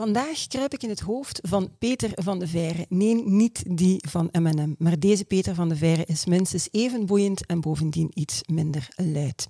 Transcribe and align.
Vandaag 0.00 0.46
kruip 0.46 0.72
ik 0.72 0.82
in 0.82 0.88
het 0.88 1.00
hoofd 1.00 1.40
van 1.42 1.70
Peter 1.78 2.10
van 2.14 2.38
de 2.38 2.46
Veire. 2.46 2.86
Nee, 2.88 3.14
niet 3.24 3.62
die 3.66 4.02
van 4.08 4.28
M&M, 4.32 4.74
maar 4.78 4.98
deze 4.98 5.24
Peter 5.24 5.54
van 5.54 5.68
de 5.68 5.76
Veire 5.76 6.04
is 6.06 6.24
minstens 6.24 6.68
even 6.70 7.06
boeiend 7.06 7.46
en 7.46 7.60
bovendien 7.60 8.10
iets 8.14 8.42
minder 8.46 8.88
luid. 8.96 9.48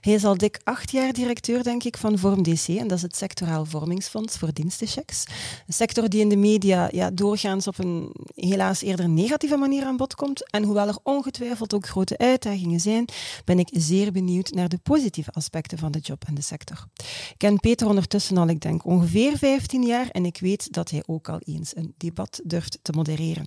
Hij 0.00 0.12
is 0.12 0.24
al 0.24 0.36
dik 0.36 0.60
acht 0.64 0.90
jaar 0.90 1.12
directeur, 1.12 1.62
denk 1.62 1.84
ik, 1.84 1.96
van 1.96 2.18
VormDC 2.18 2.68
en 2.68 2.88
dat 2.88 2.96
is 2.96 3.02
het 3.02 3.16
sectoraal 3.16 3.64
vormingsfonds 3.64 4.38
voor 4.38 4.52
dienstenchecks. 4.52 5.24
Een 5.66 5.72
sector 5.72 6.08
die 6.08 6.20
in 6.20 6.28
de 6.28 6.36
media 6.36 6.88
ja, 6.92 7.10
doorgaans 7.10 7.66
op 7.66 7.78
een 7.78 8.12
helaas 8.34 8.82
eerder 8.82 9.08
negatieve 9.08 9.56
manier 9.56 9.84
aan 9.84 9.96
bod 9.96 10.14
komt. 10.14 10.50
En 10.50 10.62
hoewel 10.62 10.88
er 10.88 10.98
ongetwijfeld 11.02 11.74
ook 11.74 11.86
grote 11.86 12.18
uitdagingen 12.18 12.80
zijn, 12.80 13.04
ben 13.44 13.58
ik 13.58 13.68
zeer 13.72 14.12
benieuwd 14.12 14.50
naar 14.50 14.68
de 14.68 14.78
positieve 14.82 15.30
aspecten 15.32 15.78
van 15.78 15.92
de 15.92 15.98
job 15.98 16.24
en 16.26 16.34
de 16.34 16.42
sector. 16.42 16.86
Ik 16.96 17.34
ken 17.36 17.60
Peter 17.60 17.86
ondertussen 17.86 18.36
al, 18.36 18.48
ik 18.48 18.60
denk, 18.60 18.84
ongeveer 18.84 19.38
15 19.38 19.82
jaar 19.82 19.88
en 19.90 20.24
ik 20.24 20.38
weet 20.40 20.72
dat 20.72 20.90
hij 20.90 21.02
ook 21.06 21.28
al 21.28 21.40
eens 21.44 21.76
een 21.76 21.94
debat 21.96 22.40
durft 22.44 22.78
te 22.82 22.92
modereren. 22.92 23.46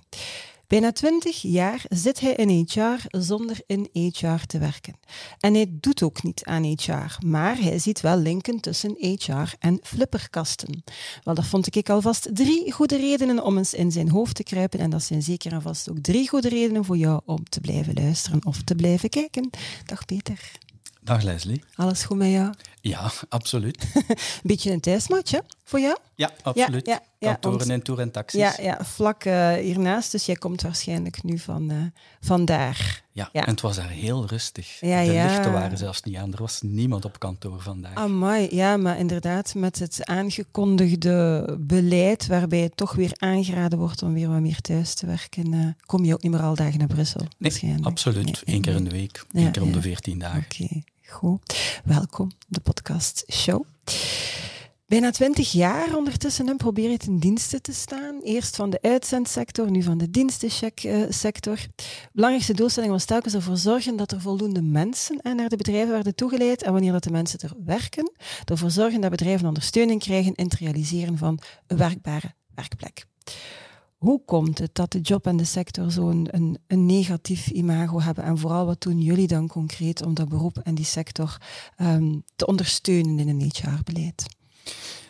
Bijna 0.66 0.92
twintig 0.92 1.42
jaar 1.42 1.84
zit 1.88 2.20
hij 2.20 2.32
in 2.32 2.68
HR 2.68 3.18
zonder 3.18 3.60
in 3.66 3.88
HR 3.92 4.46
te 4.46 4.58
werken. 4.58 4.94
En 5.40 5.54
hij 5.54 5.68
doet 5.70 6.02
ook 6.02 6.22
niet 6.22 6.44
aan 6.44 6.64
HR, 6.64 7.26
maar 7.26 7.56
hij 7.56 7.78
ziet 7.78 8.00
wel 8.00 8.16
linken 8.16 8.60
tussen 8.60 8.96
HR 8.98 9.54
en 9.58 9.78
flipperkasten. 9.82 10.84
Wel, 11.22 11.34
dat 11.34 11.46
vond 11.46 11.76
ik 11.76 11.90
alvast 11.90 12.28
drie 12.32 12.72
goede 12.72 12.96
redenen 12.96 13.44
om 13.44 13.58
eens 13.58 13.74
in 13.74 13.92
zijn 13.92 14.08
hoofd 14.08 14.34
te 14.34 14.42
kruipen. 14.42 14.78
En 14.78 14.90
dat 14.90 15.02
zijn 15.02 15.22
zeker 15.22 15.52
en 15.52 15.62
vast 15.62 15.90
ook 15.90 15.98
drie 15.98 16.28
goede 16.28 16.48
redenen 16.48 16.84
voor 16.84 16.96
jou 16.96 17.20
om 17.24 17.44
te 17.44 17.60
blijven 17.60 17.94
luisteren 17.94 18.46
of 18.46 18.62
te 18.62 18.74
blijven 18.74 19.08
kijken. 19.08 19.50
Dag 19.84 20.04
Peter. 20.04 20.50
Dag 21.00 21.22
Leslie. 21.22 21.62
Alles 21.74 22.04
goed 22.04 22.16
met 22.16 22.30
jou? 22.30 22.54
Ja, 22.88 23.10
absoluut. 23.28 23.84
Beetje 24.42 24.72
een 24.72 24.80
thuismatje 24.80 25.44
voor 25.64 25.80
jou? 25.80 25.96
Ja, 26.14 26.30
absoluut. 26.42 26.86
Ja, 26.86 26.92
ja, 26.92 27.00
ja, 27.18 27.34
Kantoren 27.34 27.70
en 27.70 27.82
tour 27.82 28.00
en 28.00 28.10
taxis. 28.10 28.40
Ja, 28.40 28.54
ja 28.62 28.84
vlak 28.84 29.24
uh, 29.24 29.52
hiernaast. 29.52 30.12
Dus 30.12 30.26
jij 30.26 30.34
komt 30.34 30.62
waarschijnlijk 30.62 31.22
nu 31.22 31.38
van, 31.38 31.72
uh, 31.72 31.82
vandaar. 32.20 33.02
Ja, 33.12 33.28
en 33.32 33.50
het 33.50 33.60
was 33.60 33.76
daar 33.76 33.88
heel 33.88 34.26
rustig. 34.26 34.78
de 34.78 35.26
lichten 35.26 35.52
waren 35.52 35.78
zelfs 35.78 36.02
niet 36.02 36.16
aan. 36.16 36.32
Er 36.32 36.40
was 36.40 36.60
niemand 36.62 37.04
op 37.04 37.18
kantoor 37.18 37.60
vandaag. 37.60 37.94
Amai, 37.94 38.48
ja, 38.50 38.76
maar 38.76 38.98
inderdaad, 38.98 39.54
met 39.54 39.78
het 39.78 40.04
aangekondigde 40.04 41.46
beleid 41.60 42.26
waarbij 42.26 42.60
het 42.60 42.76
toch 42.76 42.92
weer 42.92 43.12
aangeraden 43.18 43.78
wordt 43.78 44.02
om 44.02 44.14
weer 44.14 44.28
wat 44.28 44.40
meer 44.40 44.60
thuis 44.60 44.94
te 44.94 45.06
werken, 45.06 45.54
uh, 45.54 45.66
kom 45.86 46.04
je 46.04 46.14
ook 46.14 46.22
niet 46.22 46.32
meer 46.32 46.42
al 46.42 46.54
dagen 46.54 46.78
naar 46.78 46.88
Brussel. 46.88 47.26
Nee, 47.38 47.74
absoluut. 47.80 48.24
Nee, 48.24 48.56
Eén 48.56 48.60
keer 48.60 48.74
in 48.74 48.84
de 48.84 48.90
week. 48.90 49.24
Eén 49.32 49.50
keer 49.50 49.62
om 49.62 49.72
de 49.72 49.80
veertien 49.80 50.18
dagen. 50.18 50.44
Oké. 50.50 50.62
Okay. 50.62 50.84
Goed. 51.08 51.80
Welkom, 51.84 52.30
de 52.48 52.60
podcast 52.60 53.24
show. 53.32 53.64
Bijna 54.86 55.10
twintig 55.10 55.52
jaar 55.52 55.96
ondertussen 55.96 56.48
en 56.48 56.56
probeer 56.56 56.90
je 56.90 56.96
ten 56.96 57.18
dienste 57.18 57.60
te 57.60 57.72
staan. 57.72 58.20
Eerst 58.20 58.56
van 58.56 58.70
de 58.70 58.78
uitzendsector, 58.82 59.70
nu 59.70 59.82
van 59.82 59.98
de 59.98 60.10
dienstensector. 60.10 61.58
Belangrijkste 62.12 62.54
doelstelling 62.54 62.92
was 62.92 63.04
telkens 63.04 63.34
ervoor 63.34 63.56
zorgen 63.56 63.96
dat 63.96 64.12
er 64.12 64.20
voldoende 64.20 64.62
mensen 64.62 65.20
naar 65.22 65.48
de 65.48 65.56
bedrijven 65.56 65.92
werden 65.92 66.14
toegeleid 66.14 66.62
en 66.62 66.72
wanneer 66.72 66.92
dat 66.92 67.04
de 67.04 67.10
mensen 67.10 67.38
er 67.38 67.52
werken, 67.64 68.12
ervoor 68.44 68.70
zorgen 68.70 69.00
dat 69.00 69.10
bedrijven 69.10 69.46
ondersteuning 69.46 70.00
krijgen 70.00 70.34
in 70.34 70.44
het 70.44 70.54
realiseren 70.54 71.18
van 71.18 71.40
een 71.66 71.76
werkbare 71.76 72.34
werkplek. 72.54 73.06
Hoe 74.04 74.24
komt 74.24 74.58
het 74.58 74.74
dat 74.74 74.92
de 74.92 75.00
job 75.00 75.26
en 75.26 75.36
de 75.36 75.44
sector 75.44 75.90
zo'n 75.90 76.28
een, 76.30 76.58
een, 76.66 76.86
negatief 76.86 77.48
imago 77.48 78.00
hebben? 78.00 78.24
En 78.24 78.38
vooral, 78.38 78.66
wat 78.66 78.82
doen 78.82 79.00
jullie 79.00 79.26
dan 79.26 79.48
concreet 79.48 80.04
om 80.04 80.14
dat 80.14 80.28
beroep 80.28 80.58
en 80.58 80.74
die 80.74 80.84
sector 80.84 81.36
um, 81.80 82.24
te 82.36 82.46
ondersteunen 82.46 83.18
in 83.18 83.28
een 83.28 83.50
HR-beleid? 83.54 84.26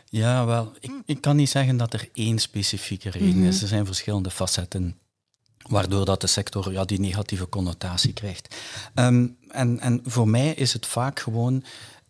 Ja, 0.04 0.46
wel, 0.46 0.72
ik, 0.80 0.90
ik, 1.04 1.20
kan 1.20 1.36
niet 1.36 1.48
zeggen 1.48 1.76
dat 1.76 1.92
er 1.92 2.08
één 2.12 2.38
specifieke 2.38 3.10
reden 3.10 3.28
mm 3.28 3.34
-hmm. 3.34 3.48
is. 3.48 3.62
Er 3.62 3.68
zijn 3.68 3.86
verschillende 3.86 4.30
facetten 4.30 4.98
waardoor 5.68 6.04
dat 6.04 6.20
de 6.20 6.26
sector 6.26 6.72
ja, 6.72 6.84
die 6.84 7.00
negatieve 7.00 7.48
connotatie 7.48 8.12
krijgt. 8.12 8.56
Um, 8.94 9.36
en, 9.48 9.80
en 9.80 10.00
voor 10.04 10.28
mij 10.28 10.54
is 10.54 10.72
het 10.72 10.86
vaak 10.86 11.20
gewoon 11.20 11.64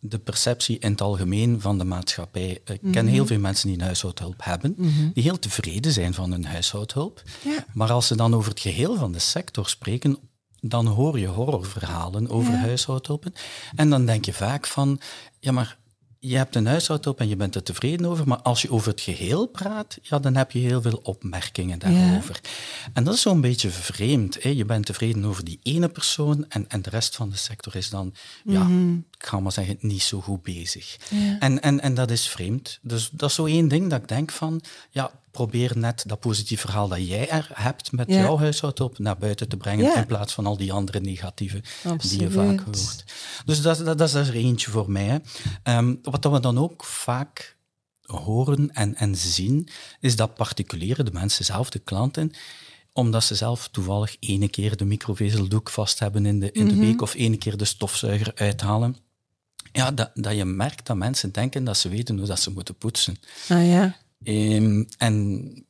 de 0.06 0.18
perceptie 0.18 0.78
in 0.78 0.90
het 0.90 1.00
algemeen 1.00 1.60
van 1.60 1.78
de 1.78 1.84
maatschappij. 1.84 2.50
Ik 2.50 2.62
ken 2.64 2.78
mm 2.80 2.92
-hmm. 2.92 3.06
heel 3.06 3.26
veel 3.26 3.38
mensen 3.38 3.68
die 3.68 3.76
een 3.76 3.84
huishoudhulp 3.84 4.44
hebben, 4.44 4.74
mm 4.76 4.88
-hmm. 4.88 5.10
die 5.14 5.22
heel 5.22 5.38
tevreden 5.38 5.92
zijn 5.92 6.14
van 6.14 6.30
hun 6.30 6.44
huishoudhulp. 6.44 7.22
Ja. 7.44 7.64
Maar 7.72 7.92
als 7.92 8.06
ze 8.06 8.16
dan 8.16 8.34
over 8.34 8.50
het 8.50 8.60
geheel 8.60 8.96
van 8.96 9.12
de 9.12 9.18
sector 9.18 9.68
spreken, 9.68 10.18
dan 10.60 10.86
hoor 10.86 11.18
je 11.18 11.26
horrorverhalen 11.26 12.28
over 12.28 12.52
ja. 12.52 12.58
huishoudhulpen. 12.58 13.32
En 13.74 13.90
dan 13.90 14.06
denk 14.06 14.24
je 14.24 14.32
vaak 14.32 14.66
van, 14.66 15.00
ja 15.40 15.52
maar 15.52 15.78
je 16.26 16.36
hebt 16.36 16.56
een 16.56 16.66
huishoudhulp 16.66 17.20
en 17.20 17.28
je 17.28 17.36
bent 17.36 17.54
er 17.54 17.62
tevreden 17.62 18.06
over, 18.06 18.28
maar 18.28 18.42
als 18.42 18.62
je 18.62 18.70
over 18.70 18.90
het 18.90 19.00
geheel 19.00 19.46
praat, 19.46 19.98
ja, 20.02 20.18
dan 20.18 20.36
heb 20.36 20.50
je 20.50 20.58
heel 20.58 20.82
veel 20.82 21.00
opmerkingen 21.02 21.78
daarover. 21.78 22.40
Ja. 22.42 22.50
En 22.92 23.04
dat 23.04 23.14
is 23.14 23.20
zo'n 23.20 23.40
beetje 23.40 23.70
vreemd. 23.70 24.42
Hè? 24.42 24.48
Je 24.48 24.64
bent 24.64 24.86
tevreden 24.86 25.24
over 25.24 25.44
die 25.44 25.58
ene 25.62 25.88
persoon 25.88 26.44
en, 26.48 26.68
en 26.68 26.82
de 26.82 26.90
rest 26.90 27.16
van 27.16 27.30
de 27.30 27.36
sector 27.36 27.76
is 27.76 27.90
dan, 27.90 28.14
ja, 28.44 28.62
mm 28.62 28.66
-hmm. 28.66 29.04
ik 29.18 29.26
ga 29.26 29.40
maar 29.40 29.52
zeggen, 29.52 29.76
niet 29.80 30.02
zo 30.02 30.20
goed 30.20 30.42
bezig. 30.42 30.96
Ja. 31.10 31.38
En, 31.38 31.62
en, 31.62 31.80
en 31.80 31.94
dat 31.94 32.10
is 32.10 32.28
vreemd. 32.28 32.78
Dus 32.82 33.10
dat 33.12 33.28
is 33.28 33.34
zo 33.34 33.44
één 33.44 33.68
ding 33.68 33.90
dat 33.90 34.00
ik 34.02 34.08
denk 34.08 34.30
van, 34.30 34.60
ja, 34.90 35.10
probeer 35.34 35.78
net 35.78 36.04
dat 36.06 36.20
positief 36.20 36.60
verhaal 36.60 36.88
dat 36.88 37.06
jij 37.06 37.28
er 37.30 37.48
hebt 37.52 37.92
met 37.92 38.08
ja. 38.08 38.20
jouw 38.20 38.38
huishoudhulp 38.38 38.98
naar 38.98 39.18
buiten 39.18 39.48
te 39.48 39.56
brengen, 39.56 39.84
ja. 39.84 39.96
in 39.96 40.06
plaats 40.06 40.32
van 40.32 40.46
al 40.46 40.56
die 40.56 40.72
andere 40.72 41.00
negatieve 41.00 41.62
Absoluut. 41.84 42.08
die 42.08 42.20
je 42.20 42.30
vaak 42.30 42.60
hoort. 42.60 43.04
Dus 43.44 43.62
dat, 43.62 43.78
dat, 43.78 43.98
dat 43.98 44.08
is 44.08 44.14
er 44.14 44.34
eentje 44.34 44.70
voor 44.70 44.90
mij. 44.90 45.20
Um, 45.64 45.98
wat 46.02 46.24
we 46.24 46.40
dan 46.40 46.58
ook 46.58 46.84
vaak 46.84 47.56
horen 48.02 48.70
en, 48.70 48.94
en 48.94 49.16
zien, 49.16 49.68
is 50.00 50.16
dat 50.16 50.34
particulieren, 50.34 51.04
de 51.04 51.12
mensen 51.12 51.44
zelf, 51.44 51.70
de 51.70 51.78
klanten, 51.78 52.32
omdat 52.92 53.24
ze 53.24 53.34
zelf 53.34 53.68
toevallig 53.68 54.16
ene 54.20 54.48
keer 54.48 54.76
de 54.76 54.84
microvezeldoek 54.84 55.70
vast 55.70 55.98
hebben 55.98 56.26
in 56.26 56.40
de, 56.40 56.52
in 56.52 56.66
de 56.66 56.72
mm 56.72 56.78
-hmm. 56.78 56.88
week 56.88 57.02
of 57.02 57.14
ene 57.14 57.36
keer 57.36 57.56
de 57.56 57.64
stofzuiger 57.64 58.32
uithalen, 58.34 58.96
ja, 59.72 59.90
dat, 59.90 60.10
dat 60.14 60.36
je 60.36 60.44
merkt 60.44 60.86
dat 60.86 60.96
mensen 60.96 61.32
denken 61.32 61.64
dat 61.64 61.76
ze 61.76 61.88
weten 61.88 62.18
hoe 62.18 62.26
dat 62.26 62.40
ze 62.40 62.50
moeten 62.50 62.74
poetsen. 62.74 63.16
Ah 63.48 63.66
ja. 63.66 63.96
Um, 64.24 64.86
en 64.98 65.66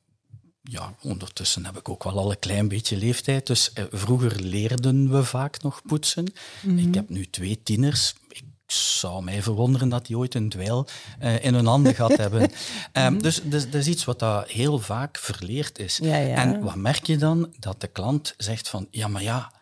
ja, 0.63 0.95
ondertussen 1.03 1.65
heb 1.65 1.77
ik 1.77 1.89
ook 1.89 2.05
wel 2.05 2.19
al 2.19 2.31
een 2.31 2.39
klein 2.39 2.69
beetje 2.69 2.97
leeftijd. 2.97 3.47
Dus 3.47 3.73
eh, 3.73 3.85
vroeger 3.91 4.41
leerden 4.41 5.11
we 5.11 5.25
vaak 5.25 5.63
nog 5.63 5.83
poetsen. 5.87 6.33
Mm 6.63 6.79
-hmm. 6.79 6.89
Ik 6.89 6.95
heb 6.95 7.09
nu 7.09 7.27
twee 7.27 7.63
tieners. 7.63 8.15
Ik 8.29 8.45
zou 8.67 9.25
mij 9.25 9.43
verwonderen 9.43 9.89
dat 9.89 10.07
die 10.07 10.19
ooit 10.19 10.35
een 10.35 10.49
dweil 10.49 10.89
uh, 11.23 11.45
in 11.45 11.55
hun 11.55 11.67
handen 11.67 11.95
gehad 11.95 12.17
hebben. 12.17 12.43
um, 12.43 12.49
mm 12.49 13.03
-hmm. 13.03 13.23
dus, 13.23 13.41
dus 13.45 13.65
dat 13.65 13.75
is 13.75 13.87
iets 13.87 14.05
wat 14.05 14.19
dat 14.19 14.49
heel 14.49 14.79
vaak 14.79 15.19
verleerd 15.19 15.79
is. 15.79 15.99
Ja, 16.03 16.17
ja. 16.17 16.37
En 16.37 16.61
wat 16.61 16.75
merk 16.75 17.07
je 17.07 17.17
dan? 17.17 17.55
Dat 17.59 17.81
de 17.81 17.87
klant 17.87 18.35
zegt 18.37 18.69
van, 18.69 18.87
ja, 18.91 19.09
maar 19.09 19.23
ja, 19.23 19.53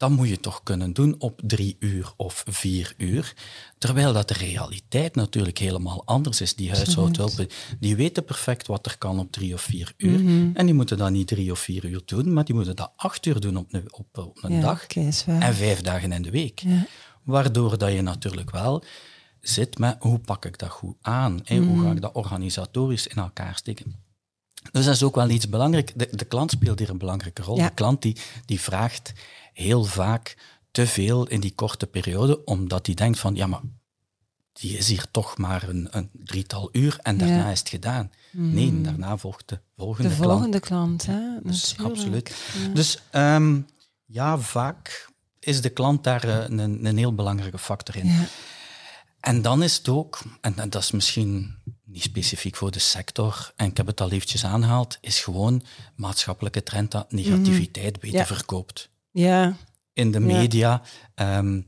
dat 0.00 0.10
moet 0.10 0.28
je 0.28 0.40
toch 0.40 0.62
kunnen 0.62 0.92
doen 0.92 1.14
op 1.18 1.40
drie 1.44 1.76
uur 1.78 2.12
of 2.16 2.44
vier 2.48 2.94
uur. 2.96 3.34
Terwijl 3.78 4.12
dat 4.12 4.28
de 4.28 4.34
realiteit 4.34 5.14
natuurlijk 5.14 5.58
helemaal 5.58 6.02
anders 6.04 6.40
is. 6.40 6.54
Die 6.54 6.70
huishoudhulpen, 6.70 7.48
die 7.80 7.96
weten 7.96 8.24
perfect 8.24 8.66
wat 8.66 8.86
er 8.86 8.98
kan 8.98 9.18
op 9.18 9.32
drie 9.32 9.54
of 9.54 9.60
vier 9.60 9.92
uur. 9.96 10.18
Mm 10.18 10.26
-hmm. 10.26 10.50
En 10.54 10.66
die 10.66 10.74
moeten 10.74 10.98
dat 10.98 11.10
niet 11.10 11.26
drie 11.26 11.50
of 11.50 11.58
vier 11.58 11.84
uur 11.84 12.02
doen, 12.04 12.32
maar 12.32 12.44
die 12.44 12.54
moeten 12.54 12.76
dat 12.76 12.92
acht 12.96 13.26
uur 13.26 13.40
doen 13.40 13.56
op 13.56 13.72
een, 13.74 13.92
op, 13.92 14.18
op 14.18 14.38
een 14.42 14.52
ja, 14.52 14.60
dag. 14.60 14.84
Okay, 14.84 15.12
en 15.26 15.54
vijf 15.54 15.80
dagen 15.80 16.12
in 16.12 16.22
de 16.22 16.30
week. 16.30 16.60
Ja. 16.60 16.86
Waardoor 17.22 17.78
dat 17.78 17.92
je 17.92 18.02
natuurlijk 18.02 18.50
wel 18.50 18.84
zit 19.40 19.78
met 19.78 19.96
hoe 19.98 20.18
pak 20.18 20.44
ik 20.44 20.58
dat 20.58 20.70
goed 20.70 20.96
aan? 21.00 21.32
Mm 21.32 21.42
-hmm. 21.44 21.68
Hoe 21.68 21.82
ga 21.82 21.90
ik 21.90 22.00
dat 22.00 22.14
organisatorisch 22.14 23.06
in 23.06 23.16
elkaar 23.16 23.56
steken? 23.56 23.94
Dus 24.72 24.84
dat 24.84 24.94
is 24.94 25.02
ook 25.02 25.14
wel 25.14 25.28
iets 25.28 25.48
belangrijk. 25.48 25.92
De, 25.96 26.08
de 26.10 26.24
klant 26.24 26.50
speelt 26.50 26.78
hier 26.78 26.90
een 26.90 26.98
belangrijke 26.98 27.42
rol. 27.42 27.56
Ja. 27.56 27.66
De 27.66 27.74
klant 27.74 28.02
die, 28.02 28.16
die 28.44 28.60
vraagt 28.60 29.12
heel 29.52 29.84
vaak 29.84 30.36
te 30.70 30.86
veel 30.86 31.26
in 31.26 31.40
die 31.40 31.54
korte 31.54 31.86
periode, 31.86 32.44
omdat 32.44 32.86
hij 32.86 32.94
denkt 32.94 33.18
van, 33.18 33.34
ja, 33.34 33.46
maar 33.46 33.60
die 34.52 34.78
is 34.78 34.88
hier 34.88 35.06
toch 35.10 35.38
maar 35.38 35.68
een, 35.68 35.88
een 35.90 36.10
drietal 36.12 36.68
uur 36.72 36.98
en 37.02 37.18
daarna 37.18 37.44
ja. 37.44 37.50
is 37.50 37.58
het 37.58 37.68
gedaan. 37.68 38.10
Mm. 38.30 38.54
Nee, 38.54 38.80
daarna 38.80 39.16
volgt 39.16 39.48
de 39.48 39.60
volgende 39.76 40.08
klant. 40.08 40.22
De 40.22 40.28
volgende 40.28 40.60
klant, 40.60 41.02
klant 41.02 41.20
hè? 41.20 41.48
Dus, 41.48 41.74
absoluut. 41.78 42.36
Ja. 42.62 42.68
Dus 42.74 42.98
um, 43.12 43.66
ja, 44.04 44.38
vaak 44.38 45.08
is 45.38 45.60
de 45.60 45.70
klant 45.70 46.04
daar 46.04 46.24
een, 46.24 46.84
een 46.86 46.96
heel 46.96 47.14
belangrijke 47.14 47.58
factor 47.58 47.96
in. 47.96 48.06
Ja. 48.06 48.24
En 49.20 49.42
dan 49.42 49.62
is 49.62 49.76
het 49.76 49.88
ook, 49.88 50.22
en 50.40 50.54
dat 50.70 50.82
is 50.82 50.90
misschien 50.90 51.54
niet 51.84 52.02
specifiek 52.02 52.56
voor 52.56 52.70
de 52.70 52.78
sector, 52.78 53.52
en 53.56 53.66
ik 53.66 53.76
heb 53.76 53.86
het 53.86 54.00
al 54.00 54.10
eventjes 54.10 54.44
aangehaald, 54.44 54.98
is 55.00 55.20
gewoon 55.20 55.62
maatschappelijke 55.94 56.62
trend 56.62 56.90
dat 56.90 57.12
negativiteit 57.12 57.94
mm. 57.94 58.10
beter 58.10 58.26
verkoopt. 58.26 58.89
Ja. 59.10 59.56
in 59.92 60.10
de 60.10 60.20
media. 60.20 60.82
Ehm, 61.14 61.60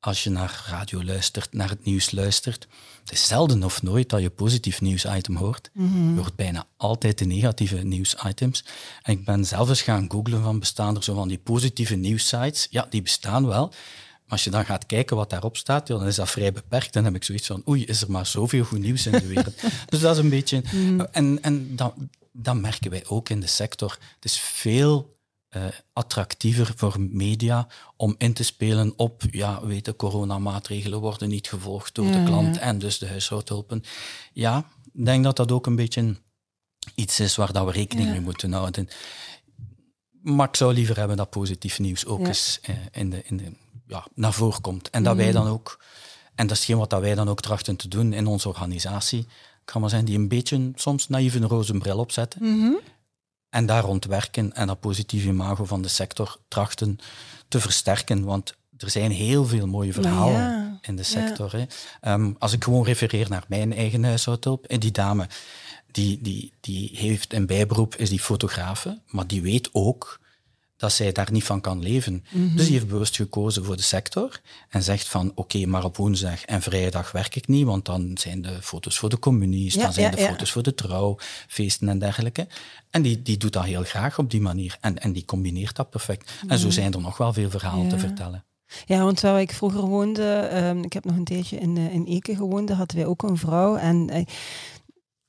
als 0.00 0.24
je 0.24 0.30
naar 0.30 0.64
radio 0.68 1.04
luistert, 1.04 1.52
naar 1.52 1.68
het 1.68 1.84
nieuws 1.84 2.10
luistert, 2.10 2.68
het 3.00 3.12
is 3.12 3.26
zelden 3.26 3.62
of 3.64 3.82
nooit 3.82 4.08
dat 4.08 4.20
je 4.20 4.30
positief 4.30 4.80
nieuwsitem 4.80 5.36
hoort. 5.36 5.70
Mhm. 5.72 6.14
Je 6.14 6.20
hoort 6.20 6.36
bijna 6.36 6.66
altijd 6.76 7.18
de 7.18 7.24
negatieve 7.24 7.76
nieuwsitems. 7.76 8.64
En 9.02 9.12
ik 9.12 9.24
ben 9.24 9.44
zelf 9.44 9.68
eens 9.68 9.82
gaan 9.82 10.10
googlen 10.10 10.42
van 10.42 10.58
bestaan 10.58 10.96
er 10.96 11.04
zo 11.04 11.14
van 11.14 11.28
die 11.28 11.38
positieve 11.38 11.94
nieuwssites. 11.94 12.66
Ja, 12.70 12.86
die 12.90 13.02
bestaan 13.02 13.46
wel. 13.46 13.66
Maar 13.68 14.36
als 14.36 14.44
je 14.44 14.50
dan 14.50 14.64
gaat 14.64 14.86
kijken 14.86 15.16
wat 15.16 15.30
daarop 15.30 15.56
staat, 15.56 15.88
ja, 15.88 15.98
dan 15.98 16.06
is 16.06 16.16
dat 16.16 16.30
vrij 16.30 16.52
beperkt. 16.52 16.92
Dan 16.92 17.04
heb 17.04 17.14
ik 17.14 17.24
zoiets 17.24 17.46
van, 17.46 17.62
oei, 17.68 17.84
is 17.84 18.02
er 18.02 18.10
maar 18.10 18.26
zoveel 18.26 18.64
goed 18.64 18.78
nieuws 18.78 19.06
in 19.06 19.12
de 19.12 19.26
wereld. 19.26 19.60
dus 19.90 20.00
dat 20.00 20.16
is 20.16 20.22
een 20.22 20.28
beetje... 20.28 20.62
En, 21.10 21.42
en 21.42 21.76
dat, 21.76 21.94
dat 22.32 22.56
merken 22.56 22.90
wij 22.90 23.04
ook 23.06 23.28
in 23.28 23.40
de 23.40 23.46
sector. 23.46 23.98
Het 24.14 24.24
is 24.24 24.40
veel 24.40 25.17
uh, 25.56 25.64
attractiever 25.92 26.72
voor 26.76 27.00
media 27.00 27.66
om 27.96 28.14
in 28.18 28.32
te 28.32 28.42
spelen 28.42 28.92
op, 28.96 29.22
ja, 29.30 29.66
weet 29.66 29.84
de 29.84 29.96
coronamaatregelen 29.96 31.00
worden 31.00 31.28
niet 31.28 31.48
gevolgd 31.48 31.94
door 31.94 32.12
de 32.12 32.22
klant 32.22 32.58
en 32.58 32.78
dus 32.78 32.98
de 32.98 33.08
huishoudhulpen. 33.08 33.82
Ja, 34.32 34.58
ik 34.92 35.04
denk 35.04 35.24
dat 35.24 35.36
dat 35.36 35.52
ook 35.52 35.66
een 35.66 35.76
beetje 35.76 36.16
iets 36.94 37.20
is 37.20 37.36
waar 37.36 37.52
dat 37.52 37.64
we 37.64 37.72
rekening 37.72 38.10
mee 38.10 38.20
moeten 38.20 38.52
houden. 38.52 38.88
Maar 40.22 40.48
ik 40.48 40.56
zou 40.56 40.74
liever 40.74 40.96
hebben 40.96 41.16
dat 41.16 41.30
positief 41.30 41.78
nieuws 41.78 42.06
ook 42.06 42.26
eens 42.26 42.60
uh, 42.70 42.76
in 42.92 43.10
de, 43.10 43.22
in 43.24 43.36
de, 43.36 43.52
ja, 43.86 44.06
naar 44.14 44.32
voren 44.32 44.60
komt. 44.60 44.90
En 44.90 45.02
dat 45.02 45.16
wij 45.16 45.32
dan 45.32 45.46
ook, 45.46 45.80
en 46.34 46.46
dat 46.46 46.56
is 46.56 46.64
geen 46.64 46.78
wat 46.78 46.90
dat 46.90 47.00
wij 47.00 47.14
dan 47.14 47.28
ook 47.28 47.40
trachten 47.40 47.76
te 47.76 47.88
doen 47.88 48.12
in 48.12 48.26
onze 48.26 48.48
organisatie, 48.48 49.26
kan 49.64 49.80
maar 49.80 49.90
zijn 49.90 50.04
die 50.04 50.18
een 50.18 50.28
beetje 50.28 50.72
soms 50.74 51.08
naïef 51.08 51.34
een 51.34 51.48
roze 51.48 51.72
bril 51.72 51.98
opzetten. 51.98 52.42
Mhm. 52.42 52.72
En 53.50 53.66
daar 53.66 53.82
rond 53.82 54.04
werken 54.04 54.52
en 54.52 54.66
dat 54.66 54.80
positieve 54.80 55.28
imago 55.28 55.64
van 55.64 55.82
de 55.82 55.88
sector 55.88 56.36
trachten 56.48 56.98
te 57.48 57.60
versterken. 57.60 58.24
Want 58.24 58.54
er 58.76 58.90
zijn 58.90 59.10
heel 59.10 59.44
veel 59.44 59.66
mooie 59.66 59.92
verhalen 59.92 60.40
ja, 60.40 60.78
in 60.80 60.96
de 60.96 61.02
sector. 61.02 61.52
Hè. 61.52 61.64
Um, 62.12 62.36
als 62.38 62.52
ik 62.52 62.64
gewoon 62.64 62.84
refereer 62.84 63.28
naar 63.28 63.44
mijn 63.48 63.72
eigen 63.72 64.04
huishoudhulp, 64.04 64.66
en 64.66 64.80
die 64.80 64.90
dame 64.90 65.28
die, 65.90 66.22
die, 66.22 66.52
die 66.60 66.90
heeft 66.92 67.32
een 67.32 67.46
bijberoep, 67.46 67.94
is 67.94 68.08
die 68.08 68.20
fotografe, 68.20 69.00
maar 69.06 69.26
die 69.26 69.42
weet 69.42 69.68
ook 69.72 70.20
dat 70.78 70.92
zij 70.92 71.12
daar 71.12 71.32
niet 71.32 71.44
van 71.44 71.60
kan 71.60 71.82
leven. 71.82 72.24
Mhm. 72.30 72.56
Dus 72.56 72.64
die 72.64 72.74
heeft 72.74 72.88
bewust 72.88 73.16
gekozen 73.16 73.64
voor 73.64 73.76
de 73.76 73.82
sector 73.82 74.40
en 74.68 74.82
zegt 74.82 75.08
van 75.08 75.32
oké, 75.34 75.66
maar 75.66 75.84
op 75.84 75.96
woensdag 75.96 76.44
en 76.44 76.62
vrijdag 76.62 77.12
werk 77.12 77.36
ik 77.36 77.46
niet, 77.48 77.64
want 77.66 77.84
dan 77.84 78.10
zijn 78.20 78.42
de 78.42 78.62
foto's 78.62 78.98
voor 78.98 79.08
de 79.08 79.18
communies, 79.18 79.74
Ja, 79.74 79.82
dan 79.82 79.92
zijn 79.92 80.10
ja, 80.10 80.16
de 80.16 80.22
ja. 80.22 80.28
foto's 80.28 80.50
voor 80.50 80.62
de 80.62 80.74
trouwfeesten 80.74 81.88
en 81.88 81.98
dergelijke. 81.98 82.46
En 82.90 83.02
die, 83.02 83.22
die 83.22 83.36
doet 83.36 83.52
dat 83.52 83.64
heel 83.64 83.82
graag 83.84 84.18
op 84.18 84.30
die 84.30 84.40
manier 84.40 84.76
en, 84.80 84.98
en 84.98 85.12
die 85.12 85.24
combineert 85.24 85.76
dat 85.76 85.90
perfect. 85.90 86.32
En 86.48 86.58
zo 86.58 86.70
zijn 86.70 86.92
er 86.92 87.00
nog 87.00 87.16
wel 87.16 87.32
veel 87.32 87.50
verhalen 87.50 87.86
Mhm. 87.86 87.88
Te 87.88 87.98
vertellen. 87.98 88.44
Ja, 88.86 89.02
want 89.02 89.20
waar 89.20 89.40
ik 89.40 89.52
vroeger 89.52 89.80
woonde, 89.80 90.32
ehm, 90.32 90.82
ik 90.82 90.92
heb 90.92 91.04
nog 91.04 91.16
een 91.16 91.24
tijdje 91.24 91.58
in, 91.58 91.76
eh, 91.76 91.94
in 91.94 92.04
Eken 92.04 92.36
gewoond, 92.36 92.68
daar 92.68 92.76
hadden 92.76 92.96
wij 92.96 93.06
ook 93.06 93.22
een 93.22 93.36
vrouw. 93.36 93.76
En 93.76 94.10
eh, 94.10 94.24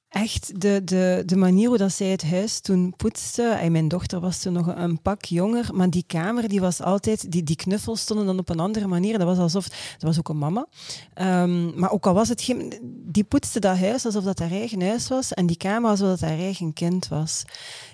echt 0.09 0.61
de, 0.61 0.81
de, 0.83 1.23
de 1.25 1.35
manier 1.35 1.67
hoe 1.67 1.77
dat 1.77 1.91
zij 1.91 2.07
het 2.07 2.23
huis 2.23 2.59
toen 2.59 2.93
poetste, 2.97 3.43
en 3.43 3.71
mijn 3.71 3.87
dochter 3.87 4.19
was 4.19 4.39
toen 4.39 4.53
nog 4.53 4.75
een, 4.75 5.01
pak 5.01 5.25
jonger, 5.25 5.69
maar 5.73 5.89
die 5.89 6.03
kamer 6.07 6.47
die 6.47 6.59
was 6.59 6.81
altijd, 6.81 7.31
die, 7.31 7.43
die 7.43 7.55
knuffels 7.55 8.01
stonden 8.01 8.25
dan 8.25 8.39
op 8.39 8.49
een 8.49 8.59
andere 8.59 8.87
manier. 8.87 9.17
Dat 9.17 9.27
was 9.27 9.37
alsof, 9.37 9.67
dat 9.67 10.01
was 10.01 10.19
ook 10.19 10.29
een 10.29 10.37
mama. 10.37 10.67
Ehm, 11.13 11.79
maar 11.79 11.91
ook 11.91 12.07
al 12.07 12.13
was 12.13 12.29
het 12.29 12.41
geen, 12.41 12.73
die 13.05 13.23
poetste 13.23 13.59
dat 13.59 13.77
huis 13.77 14.05
alsof 14.05 14.23
dat 14.23 14.39
haar 14.39 14.51
eigen 14.51 14.81
huis 14.81 15.07
was 15.07 15.33
en 15.33 15.45
die 15.45 15.57
kamer 15.57 15.89
alsof 15.89 16.07
dat 16.07 16.21
haar 16.21 16.39
eigen 16.39 16.73
kind 16.73 17.07
was. 17.07 17.43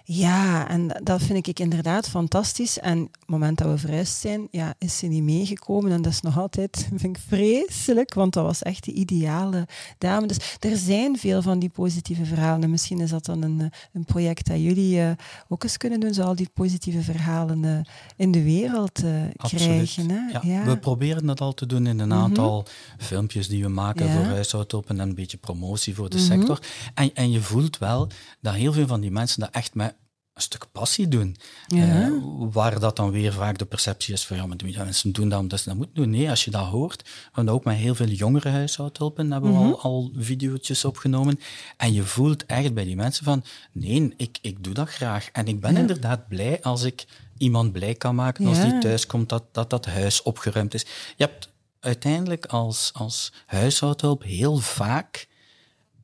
Ja, 0.04 0.68
en 0.68 1.02
dat 1.04 1.22
vind 1.22 1.48
ik 1.48 1.60
inderdaad 1.60 2.10
fantastisch. 2.10 2.80
En 2.80 3.02
op 3.02 3.16
het 3.20 3.30
moment 3.30 3.58
dat 3.58 3.68
we 3.68 3.78
verhuisd 3.78 4.20
zijn, 4.20 4.48
ja, 4.52 4.74
is 4.78 4.98
ze 4.98 5.06
niet 5.06 5.24
meegekomen. 5.24 5.92
En 5.92 6.02
dat 6.02 6.12
is 6.12 6.22
nog 6.22 6.38
altijd, 6.38 6.88
vind 6.96 7.18
ik, 7.18 7.24
vreselijk, 7.28 8.14
want 8.14 8.34
dat 8.34 8.46
was 8.46 8.62
echt 8.62 8.84
de 8.84 8.92
ideale 8.92 9.68
dame. 9.98 10.28
Dus 10.28 10.58
er 10.60 10.78
zijn 10.78 11.18
veel 11.18 11.42
van 11.42 11.60
die 11.60 11.70
positieve 11.70 12.04
verhalen. 12.14 12.64
En 12.64 12.70
misschien 12.70 13.00
is 13.00 13.10
dat 13.10 13.26
dan 13.26 13.42
een, 13.42 13.62
eh, 13.62 13.68
een 13.94 14.06
project 14.06 14.48
dat 14.48 14.62
jullie 14.62 15.02
eh, 15.02 15.12
ook 15.48 15.64
eens 15.64 15.78
kunnen 15.78 16.00
doen, 16.00 16.14
zo 16.14 16.22
al 16.22 16.36
die 16.36 16.50
positieve 16.54 17.02
verhalen 17.02 17.66
eh, 17.66 17.80
in 18.16 18.32
de 18.32 18.44
wereld 18.44 19.04
krijgen. 19.38 20.10
Hè? 20.10 20.18
Ja, 20.32 20.42
Ja. 20.44 20.64
We 20.66 20.78
proberen 20.78 21.26
dat 21.26 21.42
al 21.42 21.54
te 21.54 21.66
doen 21.66 21.88
in 21.88 22.00
een 22.00 22.14
aantal 22.14 22.66
filmpjes 22.98 23.48
die 23.48 23.64
we 23.64 23.70
maken 23.70 24.06
Ja. 24.08 24.14
voor 24.14 24.24
huishoudhulpen 24.24 25.00
en 25.00 25.10
een 25.10 25.16
beetje 25.16 25.38
promotie 25.38 25.96
voor 25.96 26.10
de 26.10 26.18
Mhm. 26.18 26.26
sector. 26.26 26.60
En, 26.94 27.14
en 27.14 27.32
je 27.32 27.42
voelt 27.42 27.78
wel 27.78 28.08
dat 28.42 28.54
heel 28.54 28.74
veel 28.74 28.88
van 28.88 29.02
die 29.02 29.12
mensen 29.12 29.40
dat 29.40 29.50
echt 29.52 29.74
met 29.76 29.96
een 30.36 30.42
stuk 30.42 30.66
passie 30.72 31.08
doen. 31.08 31.36
Ja. 31.68 32.02
Eh, 32.02 32.12
waar 32.38 32.80
dat 32.80 32.96
dan 32.96 33.12
weer 33.12 33.34
vaak 33.34 33.58
de 33.58 33.66
perceptie 33.66 34.14
is 34.14 34.26
van 34.26 34.38
ja, 34.38 34.46
maar 34.46 34.58
die 34.58 34.78
mensen 34.78 35.12
doen 35.12 35.30
dat 35.30 35.40
omdat 35.40 35.60
ze 35.60 35.70
dat 35.70 35.78
moeten 35.78 35.96
doen. 35.96 36.10
Nee, 36.10 36.30
als 36.30 36.46
je 36.46 36.52
dat 36.52 36.66
hoort, 36.66 37.02
we 37.04 37.10
hebben 37.32 37.54
ook 37.54 37.64
met 37.64 37.76
heel 37.76 37.96
veel 37.96 38.08
jongere 38.08 38.50
huishoudhulpen 38.50 39.32
hebben 39.32 39.52
we 39.52 39.58
Mhm. 39.58 39.68
al, 39.68 39.82
al 39.82 40.12
video's 40.16 40.84
opgenomen. 40.84 41.40
En 41.78 41.94
je 41.94 42.04
voelt 42.04 42.46
echt 42.46 42.74
bij 42.74 42.84
die 42.84 42.96
mensen 42.96 43.24
van 43.26 43.44
nee, 43.72 44.14
ik, 44.18 44.38
ik 44.42 44.64
doe 44.64 44.74
dat 44.74 44.90
graag. 44.90 45.30
En 45.32 45.48
ik 45.48 45.60
ben 45.60 45.74
Ja. 45.74 45.80
inderdaad 45.80 46.28
blij 46.28 46.62
als 46.62 46.84
ik 46.84 47.06
iemand 47.38 47.72
blij 47.72 47.94
kan 47.96 48.16
maken 48.16 48.46
als 48.48 48.58
Ja. 48.58 48.70
die 48.70 48.80
thuis 48.80 49.06
komt, 49.06 49.30
dat, 49.30 49.44
dat 49.52 49.70
dat 49.70 49.86
huis 49.86 50.22
opgeruimd 50.22 50.74
is. 50.74 50.82
Je 51.16 51.24
hebt 51.24 51.50
uiteindelijk 51.80 52.46
als, 52.46 52.90
als 52.94 53.34
huishoudhulp 53.46 54.24
heel 54.24 54.58
vaak 54.58 55.28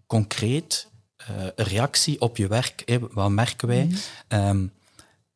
concreet 0.08 0.88
eh, 1.28 1.66
reactie 1.68 2.22
op 2.22 2.38
je 2.38 2.48
werk. 2.48 3.00
Wat 3.12 3.30
merken 3.30 3.68
wij? 3.68 3.86
Mhm. 3.86 3.98
Ehm, 4.28 4.66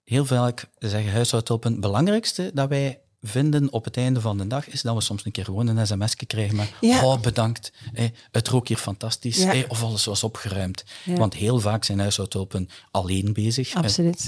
heel 0.03 0.25
vaak 0.25 0.65
zeggen 0.79 1.11
huishoudhulpen, 1.11 1.71
het 1.71 1.81
belangrijkste 1.81 2.51
dat 2.53 2.69
wij 2.69 2.99
vinden 3.27 3.71
op 3.71 3.83
het 3.85 3.97
einde 3.97 4.21
van 4.21 4.37
de 4.37 4.47
dag 4.47 4.67
is 4.69 4.81
dat 4.81 4.95
we 4.95 5.01
soms 5.01 5.25
een 5.25 5.31
keer 5.31 5.45
gewoon 5.45 5.67
een 5.67 5.87
sms 5.87 6.15
krijgen 6.15 6.55
met 6.55 6.71
Ja. 6.81 7.05
oh, 7.05 7.19
bedankt, 7.21 7.71
hè, 7.93 8.07
het 8.31 8.47
rook 8.47 8.67
hier 8.67 8.77
fantastisch, 8.77 9.37
Ja. 9.37 9.63
of 9.67 9.83
alles 9.83 10.05
was 10.05 10.23
opgeruimd. 10.23 10.83
Ja. 11.03 11.15
Want 11.15 11.33
heel 11.33 11.59
vaak 11.59 11.83
zijn 11.83 11.99
huishoudhulpen 11.99 12.69
alleen 12.91 13.33
bezig. 13.33 13.73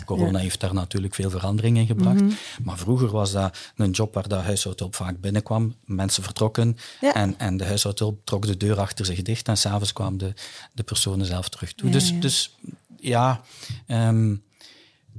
Corona. 0.05 0.31
Mhm. 0.31 0.39
heeft 0.41 0.59
daar 0.59 0.73
natuurlijk 0.73 1.15
veel 1.15 1.29
verandering 1.29 1.77
in 1.77 1.85
gebracht. 1.85 2.21
Maar 2.63 2.77
vroeger 2.77 3.09
was 3.09 3.31
dat 3.31 3.57
een 3.75 3.91
job 3.91 4.13
waar 4.13 4.27
de 4.27 4.35
huishoudhulp 4.35 4.95
vaak 4.95 5.19
binnenkwam. 5.21 5.75
Mensen 5.85 6.23
vertrokken 6.23 6.77
en, 7.13 7.39
en 7.39 7.57
de 7.57 7.65
huishoudhulp 7.65 8.25
trok 8.25 8.45
de 8.45 8.57
deur 8.57 8.79
achter 8.79 9.05
zich 9.05 9.21
dicht 9.21 9.47
en 9.47 9.57
s'avonds 9.57 9.93
kwamen 9.93 10.17
de, 10.17 10.33
de 10.73 10.83
personen 10.83 11.25
zelf 11.25 11.49
terug 11.49 11.73
toe. 11.73 11.87
Ja, 11.87 11.93
dus, 11.93 12.09
ja. 12.09 12.19
dus 12.19 12.55
ja, 12.99 13.41
ehm, 13.87 14.35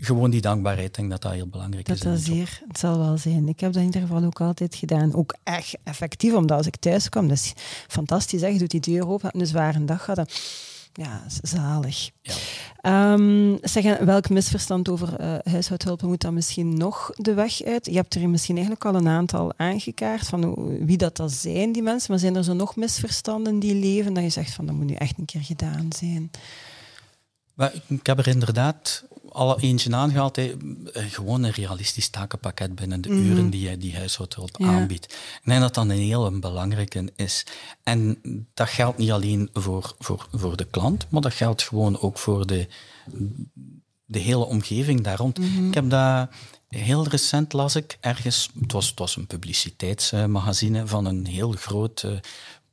gewoon 0.01 0.31
die 0.31 0.41
dankbaarheid, 0.41 0.87
ik 0.89 0.95
denk 0.95 1.11
dat 1.11 1.23
dat 1.23 1.33
heel 1.33 1.47
belangrijk 1.49 1.87
Dat 1.87 1.97
is. 1.97 2.03
dat 2.03 2.19
zeer, 2.21 2.61
het 2.69 2.79
zal 2.79 2.99
wel 2.99 3.17
zijn. 3.19 3.49
Ik 3.49 3.61
heb 3.61 3.73
dat 3.73 3.81
in 3.81 3.87
ieder 3.89 4.01
geval 4.01 4.25
ook 4.25 4.41
altijd 4.41 4.75
gedaan. 4.75 5.15
Ook 5.15 5.35
echt 5.43 5.77
effectief, 5.85 6.33
omdat 6.35 6.57
als 6.57 6.67
ik 6.67 6.77
thuis 6.77 7.09
kwam, 7.09 7.29
dat 7.29 7.37
is 7.37 7.53
fantastisch. 7.89 8.41
Hè? 8.41 8.47
Je 8.47 8.59
doet 8.59 8.71
die 8.71 8.81
deur 8.81 9.09
open, 9.09 9.27
heb 9.33 9.41
een 9.41 9.47
zware 9.47 9.85
dag 9.85 10.01
gehad. 10.05 10.17
dan- 10.17 10.37
Ja, 10.93 11.23
zalig. 11.43 12.11
Ja. 12.23 12.35
Zeg, 13.63 13.85
en 13.85 14.07
welk 14.07 14.29
misverstand 14.29 14.89
over 14.89 15.41
huishoudhulpen 15.51 16.09
moet 16.09 16.21
dan 16.21 16.35
misschien 16.35 16.77
nog 16.77 17.11
de 17.15 17.35
weg 17.35 17.63
uit? 17.63 17.87
Je 17.87 17.93
hebt 17.95 18.15
er 18.15 18.29
misschien 18.29 18.55
eigenlijk 18.57 18.85
al 18.87 18.95
een 18.95 19.09
aantal 19.09 19.53
aangekaart 19.57 20.27
van 20.27 20.55
wie 20.87 20.97
dat, 20.97 21.17
dat 21.17 21.33
zijn, 21.33 21.73
die 21.73 21.83
mensen. 21.83 22.11
Maar 22.11 22.21
zijn 22.21 22.37
er 22.37 22.45
zo 22.45 22.53
nog 22.55 22.77
misverstanden 22.77 23.59
die 23.59 23.75
leven 23.75 24.15
dat 24.15 24.23
je 24.23 24.31
zegt 24.31 24.53
van 24.55 24.67
dat 24.67 24.75
moet 24.75 24.87
nu 24.87 24.95
echt 24.95 25.19
een 25.19 25.25
keer 25.25 25.43
gedaan 25.43 25.89
zijn? 25.99 26.31
Maar 27.55 27.73
ik 27.89 28.07
heb 28.07 28.19
er 28.19 28.29
inderdaad 28.29 29.05
al 29.39 29.61
eentje 29.61 29.95
aangehaald. 29.95 30.39
Eh, 30.39 30.53
Gewoon 30.95 31.43
een 31.43 31.51
realistisch 31.51 32.09
takenpakket 32.09 32.75
binnen 32.75 33.01
de 33.01 33.09
uren 33.09 33.51
die 33.51 33.71
je 33.71 33.79
die 33.79 33.97
huishoudhulp 33.97 34.59
Mhm. 34.59 34.71
Ja. 34.71 34.77
aanbiedt. 34.77 35.05
Ik 35.13 35.41
denk 35.45 35.61
dat 35.61 35.75
dat 35.75 35.85
een 35.85 35.91
heel 35.91 36.39
belangrijke 36.39 37.13
is. 37.17 37.47
En 37.83 38.19
dat 38.55 38.69
geldt 38.69 38.99
niet 38.99 39.11
alleen 39.11 39.51
voor, 39.53 39.95
voor, 39.99 40.29
voor 40.33 40.57
de 40.57 40.65
klant, 40.71 41.07
maar 41.09 41.21
dat 41.23 41.35
geldt 41.35 41.63
gewoon 41.63 42.01
ook 42.01 42.19
voor 42.19 42.47
de, 42.47 42.69
de 44.05 44.19
hele 44.19 44.45
omgeving 44.45 45.01
daar 45.01 45.17
rond. 45.17 45.39
Mhm. 45.39 45.67
Ik 45.69 45.75
heb 45.75 45.91
dat 45.91 46.29
heel 46.69 47.09
recent 47.09 47.53
las 47.53 47.77
ik 47.77 47.97
ergens, 48.01 48.51
het 48.61 48.73
was, 48.73 48.89
het 48.89 48.99
was 48.99 49.17
een 49.17 49.27
publiciteitsmagazine 49.27 50.87
van 50.87 51.05
een 51.05 51.27
heel 51.27 51.53
groot 51.53 52.03
eh, 52.03 52.11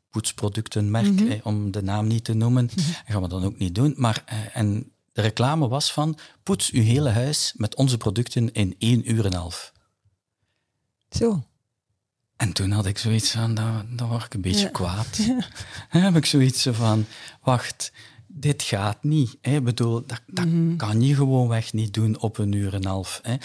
poetsproductenmerk, 0.10 1.20
eh, 1.22 1.40
om 1.44 1.72
de 1.72 1.82
naam 1.84 2.08
niet 2.08 2.24
te 2.24 2.34
noemen. 2.34 2.68
Dat 2.76 2.86
gaan 3.08 3.22
we 3.22 3.28
dan 3.28 3.44
ook 3.44 3.58
niet 3.58 3.76
doen. 3.76 3.94
Maar, 3.98 4.24
eh, 4.26 4.38
en 4.54 4.92
de 5.16 5.22
reclame 5.22 5.68
was 5.68 5.92
van, 5.94 6.18
poets 6.44 6.72
uw 6.72 6.82
hele 6.84 7.10
huis 7.10 7.54
met 7.56 7.76
onze 7.76 7.98
producten 7.98 8.52
in 8.52 8.76
één 8.78 9.12
uur 9.12 9.26
en 9.26 9.34
een 9.34 9.40
half. 9.40 9.72
Zo. 11.10 11.44
En 12.36 12.54
toen 12.54 12.72
had 12.72 12.86
ik 12.86 12.98
zoiets 12.98 13.32
van, 13.32 13.54
dan, 13.54 13.86
dan 13.90 14.08
word 14.10 14.24
ik 14.24 14.34
een 14.34 14.42
beetje 14.42 14.66
Ja. 14.66 14.70
kwaad. 14.70 15.18
Dan 15.92 16.02
heb 16.02 16.16
ik 16.16 16.26
zoiets 16.26 16.68
van, 16.72 17.06
wacht, 17.42 17.92
dit 18.28 18.64
gaat 18.64 19.04
niet. 19.04 19.38
Hè? 19.42 19.56
Ik 19.56 19.64
bedoel, 19.64 20.06
dat, 20.06 20.22
dat 20.28 20.48
kan 20.78 21.02
je 21.02 21.16
gewoonweg 21.16 21.74
niet 21.74 21.94
doen 21.94 22.20
op 22.20 22.38
een 22.38 22.52
uur 22.52 22.74
en 22.74 22.84
een 22.84 22.90
half. 22.90 23.20
Hè? 23.24 23.36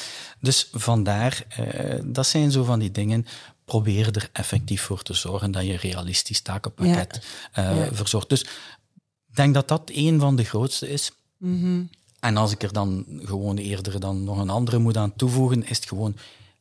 Dus 0.40 0.68
vandaar, 0.72 1.44
eh, 1.48 2.00
dat 2.04 2.26
zijn 2.26 2.50
zo 2.50 2.64
van 2.64 2.78
die 2.78 2.90
dingen. 2.90 3.26
Probeer 3.64 4.16
er 4.16 4.28
effectief 4.32 4.82
voor 4.82 5.02
te 5.02 5.14
zorgen 5.14 5.50
dat 5.50 5.64
je 5.64 5.72
een 5.72 5.78
realistisch 5.78 6.40
takenpakket 6.40 7.26
eh, 7.52 7.86
verzorgt. 7.92 8.28
Dus 8.28 8.42
ik 8.42 9.36
denk 9.36 9.54
dat 9.54 9.68
dat 9.68 9.90
een 9.94 10.20
van 10.20 10.36
de 10.36 10.44
grootste 10.44 10.88
is. 10.88 11.12
Mhm. 11.40 11.82
En 12.20 12.36
als 12.36 12.52
ik 12.52 12.62
er 12.62 12.72
dan 12.72 13.04
gewoon 13.22 13.56
eerder 13.56 14.00
dan 14.00 14.24
nog 14.24 14.38
een 14.38 14.50
andere 14.50 14.78
moet 14.78 14.96
aan 14.96 15.16
toevoegen, 15.16 15.68
is 15.68 15.76
het 15.76 15.86
gewoon 15.88 16.16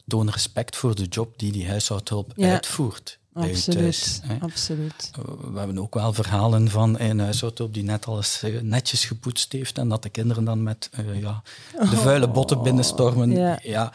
toon 0.08 0.30
respect 0.30 0.76
voor 0.76 0.96
de 0.96 1.04
job 1.06 1.40
die 1.40 1.52
die 1.52 1.68
huishoudhulp 1.68 2.32
Ja. 2.36 2.52
uitvoert. 2.52 3.18
Absoluut, 3.34 3.78
thuis, 3.80 4.22
absoluut. 4.40 5.12
We 5.52 5.58
hebben 5.60 5.80
ook 5.80 5.94
wel 5.94 6.14
verhalen 6.14 6.70
van 6.70 7.00
een 7.00 7.20
huishoudhulp 7.20 7.74
die 7.74 7.84
net 7.84 8.06
al 8.06 8.16
eens 8.18 8.44
eh, 8.44 8.62
netjes 8.62 9.06
gepoetst 9.06 9.52
heeft 9.52 9.78
en 9.78 9.90
dat 9.90 10.04
de 10.04 10.10
kinderen 10.10 10.44
dan 10.44 10.64
met 10.64 10.90
eh, 10.92 11.20
ja, 11.22 11.44
de 11.80 11.96
vuile 11.98 12.30
botten 12.30 12.62
binnenstormen. 12.64 13.32
ja. 13.32 13.60
Ja. 13.64 13.94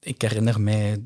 ik 0.00 0.22
herinner 0.22 0.60
mij 0.60 1.02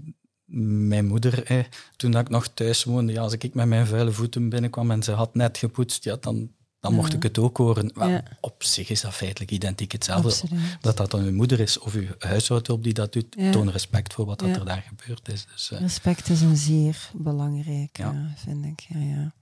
mijn 0.87 1.07
moeder, 1.07 1.45
eh, 1.45 1.65
toen 1.97 2.11
dat 2.11 2.21
ik 2.21 2.29
nog 2.29 2.49
thuis 2.49 2.85
woonde, 2.85 3.13
ja, 3.13 3.23
als 3.23 3.33
ik 3.33 3.55
met 3.55 3.67
mijn 3.67 3.87
vuile 3.87 4.13
voeten 4.13 4.49
binnenkwam 4.49 4.91
en 4.91 5.03
ze 5.03 5.13
had 5.13 5.35
net 5.35 5.59
gepoetst, 5.59 6.05
ja, 6.05 6.17
dan, 6.21 6.51
dan 6.83 6.95
mocht 6.95 7.13
ik 7.15 7.23
het 7.23 7.39
ook 7.39 7.57
horen. 7.57 7.91
Wel, 7.95 8.09
Ja. 8.09 8.23
Op 8.41 8.65
zich 8.65 8.89
is 8.91 9.01
dat 9.01 9.15
feitelijk 9.15 9.51
identiek 9.51 9.93
hetzelfde. 9.93 10.29
Absoluut. 10.29 10.61
Dat 10.81 10.97
dat 10.97 11.11
dan 11.11 11.21
uw 11.25 11.33
moeder 11.33 11.61
is 11.61 11.79
of 11.79 11.95
uw 11.95 12.07
huishoudhulp 12.19 12.83
die 12.83 12.93
dat 12.93 13.13
doet, 13.13 13.27
Ja. 13.39 13.51
toon 13.51 13.71
respect 13.71 14.13
voor 14.13 14.27
wat 14.27 14.39
dat 14.39 14.49
Ja. 14.49 14.55
er 14.55 14.65
daar 14.65 14.85
gebeurd 14.89 15.29
is. 15.29 15.47
Dus, 15.53 15.71
eh, 15.71 15.81
Respect 15.81 16.29
is 16.29 16.41
een 16.41 16.57
zeer 16.57 17.11
belangrijk, 17.15 17.99
vind 18.37 18.65
ik. 18.65 18.81
Ja, 18.89 18.99
ja. 19.01 19.33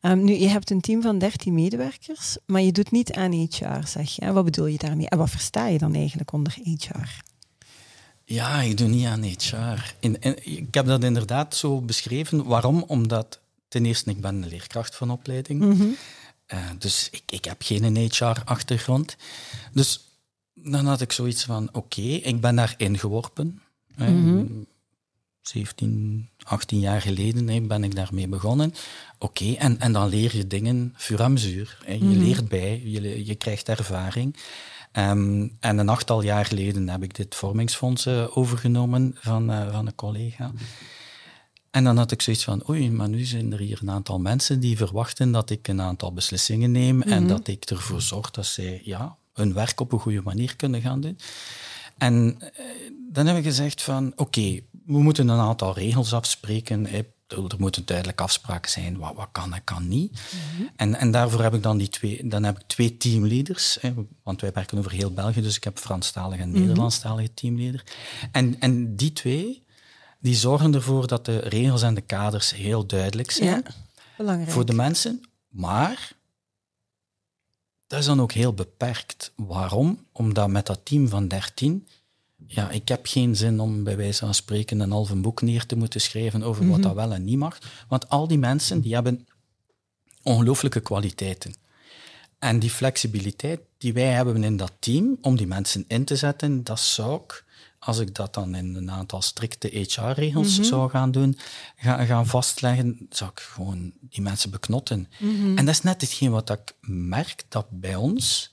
Ehm, 0.00 0.24
nu, 0.24 0.34
je 0.38 0.48
hebt 0.48 0.70
een 0.70 0.80
team 0.80 1.02
van 1.02 1.18
13 1.18 1.54
medewerkers, 1.54 2.36
maar 2.46 2.60
je 2.62 2.72
doet 2.72 2.90
niet 2.90 3.12
aan 3.12 3.32
HR, 3.32 3.86
zeg 3.86 4.10
je. 4.10 4.32
Wat 4.32 4.44
bedoel 4.44 4.66
je 4.66 4.78
daarmee? 4.78 5.08
En 5.08 5.18
wat 5.18 5.30
versta 5.30 5.66
je 5.66 5.78
dan 5.78 5.94
eigenlijk 5.94 6.32
onder 6.32 6.52
HR? 6.62 7.22
Ja, 8.24 8.60
ik 8.60 8.76
doe 8.78 8.88
niet 8.88 9.06
aan 9.06 9.22
HR. 9.22 9.94
In, 10.00 10.20
in- 10.20 10.46
ik 10.58 10.74
heb 10.74 10.86
dat 10.86 11.04
inderdaad 11.04 11.56
zo 11.56 11.80
beschreven. 11.80 12.44
Waarom? 12.44 12.82
Omdat 12.86 13.38
ten 13.68 13.84
eerste, 13.84 14.10
ik 14.10 14.20
ben 14.20 14.42
een 14.42 14.48
leerkracht 14.48 14.94
van 14.96 15.10
opleiding. 15.10 15.60
Mhm. 15.60 15.86
Eh, 16.46 16.58
dus 16.78 17.08
ik, 17.10 17.22
ik 17.26 17.44
heb 17.44 17.62
geen 17.62 17.96
HR-achtergrond. 17.96 19.16
Dus 19.72 20.00
dan 20.54 20.86
had 20.86 21.00
ik 21.00 21.12
zoiets 21.12 21.44
van, 21.44 21.68
oké, 21.72 22.00
ik 22.00 22.40
ben 22.40 22.56
daar 22.56 22.74
ingeworpen. 22.76 23.62
Eh, 23.96 24.08
Mhm. 24.08 24.44
17, 25.42 26.28
18 26.42 26.80
jaar 26.80 27.00
geleden 27.00 27.48
hè, 27.48 27.60
ben 27.60 27.84
ik 27.84 27.94
daarmee 27.94 28.28
begonnen. 28.28 28.74
Oké, 29.18 29.52
en, 29.52 29.80
en 29.80 29.92
dan 29.92 30.08
leer 30.08 30.36
je 30.36 30.46
dingen 30.46 30.94
fur 30.96 31.18
et 31.18 31.22
à 31.24 31.28
mesure. 31.28 31.70
hè. 31.84 31.92
Je 31.92 32.04
Mhm. 32.04 32.18
leert 32.18 32.48
bij, 32.48 32.80
je, 32.84 33.26
je 33.26 33.34
krijgt 33.34 33.68
ervaring. 33.68 34.36
Ehm, 34.92 35.48
en 35.60 35.78
een 35.78 35.88
achttal 35.88 36.22
jaar 36.22 36.44
geleden 36.44 36.88
heb 36.88 37.02
ik 37.02 37.14
dit 37.14 37.34
vormingsfonds 37.34 38.06
eh, 38.06 38.36
overgenomen 38.36 39.16
van, 39.20 39.50
eh, 39.50 39.72
van 39.72 39.86
een 39.86 39.94
collega. 39.94 40.52
En 41.74 41.84
dan 41.84 41.96
had 41.96 42.10
ik 42.10 42.22
zoiets 42.22 42.44
van, 42.44 42.68
oei, 42.68 42.90
maar 42.90 43.08
nu 43.08 43.24
zijn 43.24 43.52
er 43.52 43.58
hier 43.58 43.78
een 43.82 43.90
aantal 43.90 44.20
mensen 44.20 44.60
die 44.60 44.76
verwachten 44.76 45.32
dat 45.32 45.50
ik 45.50 45.68
een 45.68 45.80
aantal 45.80 46.12
beslissingen 46.12 46.72
neem 46.72 47.02
en 47.02 47.26
dat 47.26 47.48
ik 47.48 47.64
ervoor 47.64 48.00
zorg 48.00 48.30
dat 48.30 48.46
zij 48.46 48.80
ja, 48.84 49.16
hun 49.32 49.54
werk 49.54 49.80
op 49.80 49.92
een 49.92 49.98
goede 49.98 50.22
manier 50.22 50.56
kunnen 50.56 50.80
gaan 50.80 51.00
doen. 51.00 51.18
En 51.98 52.36
eh, 52.38 52.64
dan 53.12 53.26
heb 53.26 53.36
ik 53.36 53.44
gezegd 53.44 53.82
van, 53.82 54.12
oké, 54.16 54.60
we 54.86 55.02
moeten 55.02 55.28
een 55.28 55.38
aantal 55.38 55.74
regels 55.74 56.12
afspreken. 56.12 56.86
Er 57.26 57.58
moeten 57.58 57.86
duidelijk 57.86 58.20
afspraken 58.20 58.70
zijn, 58.70 58.98
wat, 58.98 59.14
wat 59.14 59.28
kan 59.32 59.54
en 59.54 59.64
kan 59.64 59.88
niet. 59.88 60.20
en, 60.76 60.94
en 60.94 61.10
daarvoor 61.10 61.42
heb 61.42 61.54
ik 61.54 61.62
dan, 61.62 61.78
die 61.78 61.88
twee, 61.88 62.28
dan 62.28 62.42
heb 62.44 62.58
ik 62.58 62.66
twee 62.66 62.96
teamleaders, 62.96 63.78
hè, 63.80 63.92
want 64.22 64.40
wij 64.40 64.52
werken 64.52 64.78
over 64.78 64.92
heel 64.92 65.12
België, 65.12 65.40
dus 65.40 65.56
ik 65.56 65.64
heb 65.64 65.78
Franstalige 65.78 66.42
en 66.42 66.50
Nederlandstalige 66.50 67.34
teamleader. 67.34 67.84
En, 68.32 68.60
en 68.60 68.96
die 68.96 69.12
twee, 69.12 69.63
die 70.24 70.34
zorgen 70.34 70.74
ervoor 70.74 71.06
dat 71.06 71.24
de 71.24 71.38
regels 71.38 71.82
en 71.82 71.94
de 71.94 72.00
kaders 72.00 72.54
heel 72.54 72.86
duidelijk 72.86 73.30
zijn 73.30 73.48
Ja, 73.48 73.62
belangrijk. 74.16 74.50
voor 74.50 74.66
de 74.66 74.72
mensen. 74.72 75.22
Maar 75.48 76.12
dat 77.86 77.98
is 77.98 78.04
dan 78.06 78.20
ook 78.20 78.32
heel 78.32 78.52
beperkt. 78.54 79.32
Waarom? 79.36 80.06
Omdat 80.12 80.48
met 80.48 80.66
dat 80.66 80.80
team 80.84 81.08
van 81.08 81.28
13, 81.28 81.88
ja, 82.46 82.70
ik 82.70 82.88
heb 82.88 83.06
geen 83.06 83.36
zin 83.36 83.60
om 83.60 83.84
bij 83.84 83.96
wijze 83.96 84.24
van 84.24 84.34
spreken 84.34 84.80
een 84.80 84.90
halve 84.90 85.16
boek 85.16 85.42
neer 85.42 85.66
te 85.66 85.76
moeten 85.76 86.00
schrijven 86.00 86.42
over 86.42 86.68
wat 86.68 86.82
dat 86.82 86.94
wel 86.94 87.12
en 87.12 87.24
niet 87.24 87.38
mag. 87.38 87.58
Want 87.88 88.08
al 88.08 88.28
die 88.28 88.38
mensen 88.38 88.80
die 88.80 88.94
hebben 88.94 89.26
ongelooflijke 90.22 90.80
kwaliteiten. 90.80 91.54
En 92.38 92.58
die 92.58 92.70
flexibiliteit 92.70 93.60
die 93.78 93.92
wij 93.92 94.12
hebben 94.12 94.44
in 94.44 94.56
dat 94.56 94.72
team 94.78 95.18
om 95.20 95.36
die 95.36 95.46
mensen 95.46 95.84
in 95.88 96.04
te 96.04 96.16
zetten, 96.16 96.64
dat 96.64 96.80
zou 96.80 97.20
ik, 97.22 97.44
als 97.84 97.98
ik 97.98 98.14
dat 98.14 98.34
dan 98.34 98.54
in 98.54 98.74
een 98.74 98.90
aantal 98.90 99.22
strikte 99.22 99.68
HR-regels 99.68 100.60
zou 100.60 100.90
gaan 100.90 101.10
doen, 101.10 101.38
ga, 101.76 102.04
gaan 102.04 102.26
vastleggen, 102.26 103.06
zou 103.10 103.30
ik 103.30 103.40
gewoon 103.40 103.92
die 104.00 104.22
mensen 104.22 104.50
beknotten. 104.50 105.08
En 105.56 105.64
dat 105.64 105.74
is 105.74 105.82
net 105.82 106.00
hetgeen 106.00 106.30
wat 106.30 106.50
ik 106.50 106.74
merk 106.80 107.44
dat 107.48 107.66
bij 107.70 107.94
ons 107.94 108.52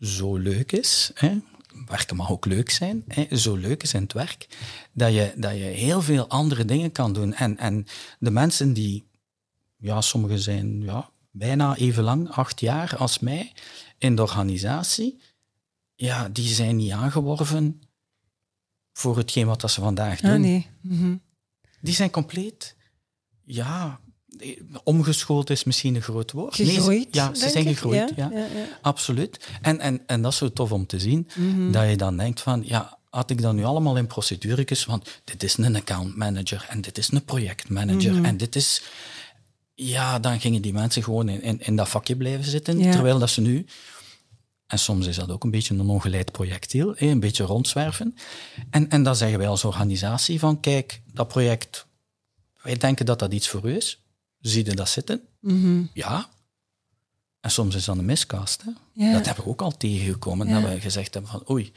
zo 0.00 0.36
leuk 0.36 0.72
is. 0.72 1.10
Hè? 1.14 1.38
Werken 1.86 2.16
mag 2.16 2.30
ook 2.30 2.44
leuk 2.44 2.70
zijn. 2.70 3.04
Hè? 3.08 3.36
Zo 3.36 3.56
leuk 3.56 3.82
is 3.82 3.94
in 3.94 4.02
het 4.02 4.12
werk. 4.12 4.46
Dat 4.92 5.12
je, 5.12 5.32
dat 5.36 5.52
je 5.52 5.58
heel 5.58 6.02
veel 6.02 6.28
andere 6.28 6.64
dingen 6.64 6.92
kan 6.92 7.12
doen. 7.12 7.34
En, 7.34 7.58
en 7.58 7.86
de 8.18 8.30
mensen 8.30 8.72
die, 8.72 9.04
ja, 9.76 10.00
sommigen 10.00 10.38
zijn 10.38 10.82
ja, 10.82 11.10
bijna 11.30 11.76
even 11.76 12.02
lang, 12.02 12.30
acht 12.30 12.60
jaar 12.60 12.96
als 12.96 13.18
mij, 13.18 13.52
in 13.98 14.16
de 14.16 14.22
organisatie, 14.22 15.20
ja, 15.94 16.28
die 16.28 16.48
zijn 16.48 16.76
niet 16.76 16.92
aangeworven 16.92 17.80
voor 19.00 19.16
hetgeen 19.16 19.46
wat 19.46 19.60
dat 19.60 19.70
ze 19.70 19.80
vandaag 19.80 20.20
doen. 20.20 20.30
Ah, 20.30 20.38
nee. 20.38 20.66
Mhm. 20.80 21.14
Die 21.80 21.94
zijn 21.94 22.10
compleet, 22.10 22.76
ja, 23.44 24.00
omgeschoold 24.84 25.50
is 25.50 25.64
misschien 25.64 25.94
een 25.94 26.02
groot 26.02 26.32
woord. 26.32 26.54
Gegroeid, 26.54 27.08
ja, 27.10 27.34
ze 27.34 27.48
zijn 27.48 27.66
ik. 27.66 27.72
gegroeid, 27.76 28.12
ja. 28.16 28.28
Ja, 28.32 28.38
ja, 28.38 28.44
ja. 28.46 28.78
Absoluut. 28.82 29.48
En, 29.62 29.80
en, 29.80 30.00
en 30.06 30.22
dat 30.22 30.32
is 30.32 30.38
zo 30.38 30.52
tof 30.52 30.72
om 30.72 30.86
te 30.86 30.98
zien, 31.00 31.28
Mhm. 31.36 31.70
dat 31.70 31.88
je 31.88 31.96
dan 31.96 32.16
denkt 32.16 32.40
van, 32.40 32.62
ja, 32.66 32.98
had 33.10 33.30
ik 33.30 33.42
dat 33.42 33.54
nu 33.54 33.64
allemaal 33.64 33.96
in 33.96 34.06
procedures, 34.06 34.84
want 34.84 35.20
dit 35.24 35.42
is 35.42 35.56
een 35.56 35.76
account 35.76 36.16
manager 36.16 36.66
en 36.68 36.80
dit 36.80 36.98
is 36.98 37.10
een 37.10 37.24
projectmanager 37.24 38.12
Mhm. 38.14 38.24
en 38.24 38.36
dit 38.36 38.56
is... 38.56 38.82
Ja, 39.74 40.18
dan 40.18 40.40
gingen 40.40 40.62
die 40.62 40.72
mensen 40.72 41.02
gewoon 41.02 41.28
in, 41.28 41.42
in, 41.42 41.60
in 41.60 41.76
dat 41.76 41.88
vakje 41.88 42.16
blijven 42.16 42.44
zitten, 42.44 42.90
terwijl 42.90 43.18
dat 43.18 43.30
ze 43.30 43.40
nu... 43.40 43.66
En 44.70 44.78
soms 44.78 45.06
is 45.06 45.16
dat 45.16 45.30
ook 45.30 45.44
een 45.44 45.50
beetje 45.50 45.74
een 45.74 45.88
ongeleid 45.88 46.32
projectiel, 46.32 46.94
een 46.96 47.20
beetje 47.20 47.44
rondzwerven. 47.44 48.16
En, 48.70 48.90
en 48.90 49.02
dan 49.02 49.16
zeggen 49.16 49.38
wij 49.38 49.48
als 49.48 49.64
organisatie 49.64 50.38
van, 50.38 50.60
kijk, 50.60 51.00
dat 51.12 51.28
project, 51.28 51.86
wij 52.62 52.76
denken 52.76 53.06
dat 53.06 53.18
dat 53.18 53.32
iets 53.32 53.48
voor 53.48 53.68
u 53.68 53.76
is. 53.76 54.02
Zie 54.40 54.64
je 54.64 54.74
dat 54.74 54.88
zitten? 54.88 55.20
Mhm. 55.40 55.82
Ja. 55.92 56.28
En 57.40 57.50
soms 57.50 57.74
is 57.74 57.84
dat 57.84 57.98
een 57.98 58.04
miscast. 58.04 58.62
Hè? 58.62 59.12
Dat 59.12 59.26
hebben 59.26 59.44
we 59.44 59.50
ook 59.50 59.62
al 59.62 59.76
tegengekomen. 59.76 60.48
Dat 60.48 60.62
we 60.62 60.80
gezegd 60.80 61.14
hebben 61.14 61.30
van 61.30 61.50
oei, 61.50 61.72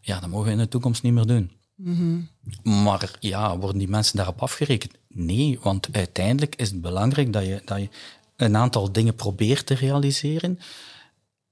ja, 0.00 0.20
dat 0.20 0.28
mogen 0.28 0.46
we 0.46 0.52
in 0.52 0.58
de 0.58 0.68
toekomst 0.68 1.02
niet 1.02 1.12
meer 1.12 1.26
doen. 1.26 1.50
Mhm. 1.74 2.20
Maar 2.62 3.10
ja, 3.20 3.58
worden 3.58 3.78
die 3.78 3.88
mensen 3.88 4.16
daarop 4.16 4.42
afgerekend? 4.42 4.92
Nee, 5.08 5.58
want 5.62 5.88
uiteindelijk 5.92 6.56
is 6.56 6.68
het 6.70 6.80
belangrijk 6.80 7.32
dat 7.32 7.44
je, 7.44 7.62
dat 7.64 7.78
je 7.78 7.88
een 8.36 8.56
aantal 8.56 8.92
dingen 8.92 9.14
probeert 9.14 9.66
te 9.66 9.74
realiseren. 9.74 10.58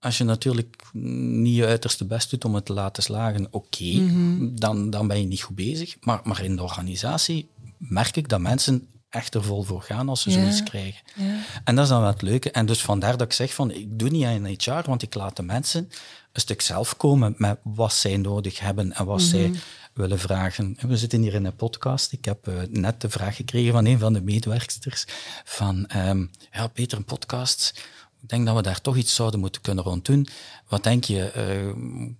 Als 0.06 0.18
je 0.18 0.24
natuurlijk 0.24 0.82
niet 0.92 1.56
je 1.56 1.66
uiterste 1.66 2.04
best 2.04 2.30
doet 2.30 2.44
om 2.44 2.54
het 2.54 2.64
te 2.64 2.72
laten 2.72 3.02
slagen, 3.02 3.46
oké, 3.50 3.84
Mhm. 3.84 4.48
dan, 4.54 4.90
dan 4.90 5.06
ben 5.08 5.20
je 5.20 5.26
niet 5.26 5.42
goed 5.42 5.56
bezig. 5.56 5.96
Maar, 6.00 6.20
maar 6.24 6.44
in 6.44 6.56
de 6.56 6.62
organisatie 6.62 7.48
merk 7.78 8.16
ik 8.16 8.28
dat 8.28 8.40
mensen 8.40 8.88
echt 9.08 9.34
er 9.34 9.44
vol 9.44 9.62
voor 9.62 9.82
gaan 9.82 10.08
als 10.08 10.22
ze 10.22 10.30
Ja. 10.30 10.36
zoiets 10.40 10.62
krijgen. 10.62 11.00
Ja. 11.14 11.38
En 11.64 11.74
dat 11.74 11.84
is 11.84 11.90
dan 11.90 12.00
wel 12.00 12.10
het 12.10 12.22
leuke. 12.22 12.50
En 12.50 12.66
dus 12.66 12.82
vandaar 12.82 13.16
dat 13.16 13.26
ik 13.26 13.32
zeg 13.32 13.54
van, 13.54 13.70
ik 13.70 13.98
doe 13.98 14.08
niet 14.08 14.24
aan 14.24 14.46
HR, 14.46 14.88
want 14.88 15.02
ik 15.02 15.14
laat 15.14 15.36
de 15.36 15.42
mensen 15.42 15.88
een 16.32 16.40
stuk 16.40 16.60
zelf 16.60 16.96
komen 16.96 17.34
met 17.36 17.58
wat 17.62 17.92
zij 17.92 18.16
nodig 18.16 18.58
hebben 18.60 18.92
en 18.92 19.04
wat 19.04 19.22
zij 19.22 19.50
willen 19.92 20.18
vragen. 20.18 20.74
En 20.78 20.88
we 20.88 20.96
zitten 20.96 21.22
hier 21.22 21.34
in 21.34 21.44
een 21.44 21.56
podcast. 21.56 22.12
Ik 22.12 22.24
heb 22.24 22.46
eh, 22.48 22.54
net 22.70 23.00
de 23.00 23.10
vraag 23.10 23.36
gekregen 23.36 23.72
van 23.72 23.84
een 23.86 23.98
van 23.98 24.12
de 24.12 24.22
medewerksters 24.22 25.04
van, 25.44 25.86
ehm, 25.86 26.26
ja 26.52 26.66
Peter, 26.66 26.98
een 26.98 27.04
podcast, 27.04 27.82
ik 28.26 28.32
denk 28.32 28.46
dat 28.46 28.56
we 28.56 28.62
daar 28.62 28.80
toch 28.80 28.96
iets 28.96 29.14
zouden 29.14 29.40
moeten 29.40 29.60
kunnen 29.62 29.84
rond 29.84 30.04
doen. 30.04 30.26
Wat 30.68 30.82
denk 30.82 31.04
je, 31.04 31.22
eh, 31.30 31.72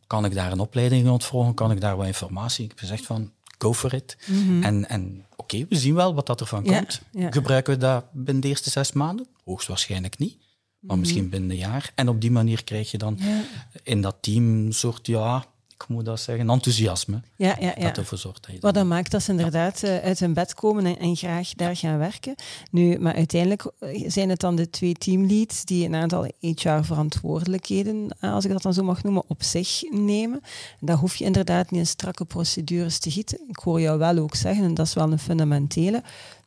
kan 0.07 0.25
ik 0.25 0.35
daar 0.35 0.53
een 0.53 0.61
opleiding 0.61 1.07
rond 1.07 1.25
volgen? 1.25 1.55
Kan 1.55 1.71
ik 1.71 1.81
daar 1.81 1.97
wat 1.97 2.07
informatie? 2.07 2.65
Ik 2.65 2.71
heb 2.71 2.79
gezegd 2.79 3.07
van, 3.07 3.33
go 3.59 3.75
for 3.75 3.95
it. 3.95 4.17
En, 4.63 4.89
en 4.89 5.27
oké, 5.37 5.67
we 5.69 5.77
zien 5.77 5.95
wel 5.95 6.15
wat 6.15 6.27
dat 6.27 6.41
ervan 6.41 6.63
Mhm. 6.63 6.71
Ja, 6.73 6.79
komt. 6.79 7.01
ja. 7.13 7.31
Gebruiken 7.31 7.73
we 7.75 7.79
dat 7.79 8.05
binnen 8.13 8.43
de 8.43 8.49
eerste 8.49 8.71
zes 8.71 8.93
maanden? 8.93 9.27
Hoogstwaarschijnlijk 9.45 10.19
niet. 10.19 10.37
Maar 10.81 10.99
misschien 10.99 11.29
binnen 11.29 11.51
een 11.51 11.57
jaar. 11.57 11.93
En 11.95 12.09
op 12.09 12.21
die 12.21 12.31
manier 12.31 12.65
krijg 12.65 12.91
je 12.91 12.99
dan 12.99 13.15
Mhm. 13.15 13.29
Ja. 13.29 13.43
in 13.83 14.01
dat 14.01 14.17
team 14.21 14.67
een 14.67 14.73
soort, 14.73 15.07
ja, 15.07 15.45
ik 15.79 15.89
moet 15.89 16.05
dat 16.05 16.21
zeggen, 16.21 16.51
enthousiasme. 16.51 17.21
Ja, 17.37 17.57
ja, 17.61 17.73
ja. 17.77 17.85
Dat 17.85 17.97
ervoor 17.97 18.19
zorgt 18.19 18.43
dat 18.43 18.47
je 18.55 18.61
Wat 18.61 18.63
dat- 18.63 18.75
dan 18.75 18.89
maakt 18.89 19.11
dat 19.11 19.23
ze 19.23 19.31
inderdaad 19.31 19.83
eh, 19.83 19.99
uit 19.99 20.21
hun 20.21 20.33
bed 20.35 20.55
komen 20.55 20.87
en, 20.87 20.99
en 20.99 21.17
graag 21.17 21.55
daar 21.55 21.77
gaan 21.77 21.99
werken. 21.99 22.35
Nu, 22.71 22.99
maar 22.99 23.15
uiteindelijk 23.15 23.71
eh, 23.79 24.05
zijn 24.11 24.29
het 24.29 24.41
dan 24.41 24.57
de 24.57 24.71
twee 24.71 24.95
teamleads 24.95 25.65
die 25.65 25.85
een 25.87 25.95
aantal 25.95 26.31
HR-verantwoordelijkheden, 26.41 28.09
eh, 28.21 28.33
als 28.33 28.45
ik 28.45 28.51
dat 28.51 28.63
dan 28.63 28.75
zo 28.75 28.83
mag 28.83 29.03
noemen, 29.03 29.23
op 29.27 29.43
zich 29.43 29.83
nemen. 29.91 30.41
Daar 30.81 30.97
hoef 30.97 31.17
je 31.17 31.25
inderdaad 31.25 31.71
niet 31.71 31.81
in 31.81 31.87
strakke 31.87 32.25
procedures 32.25 32.99
te 32.99 33.11
gieten. 33.11 33.39
Ik 33.49 33.57
hoor 33.57 33.81
jou 33.81 33.99
wel 33.99 34.19
ook 34.19 34.35
zeggen, 34.35 34.65
en 34.65 34.75
dat 34.75 34.87
is 34.87 34.95
wel 34.95 35.13
een 35.13 35.19
fundamentele, 35.19 36.03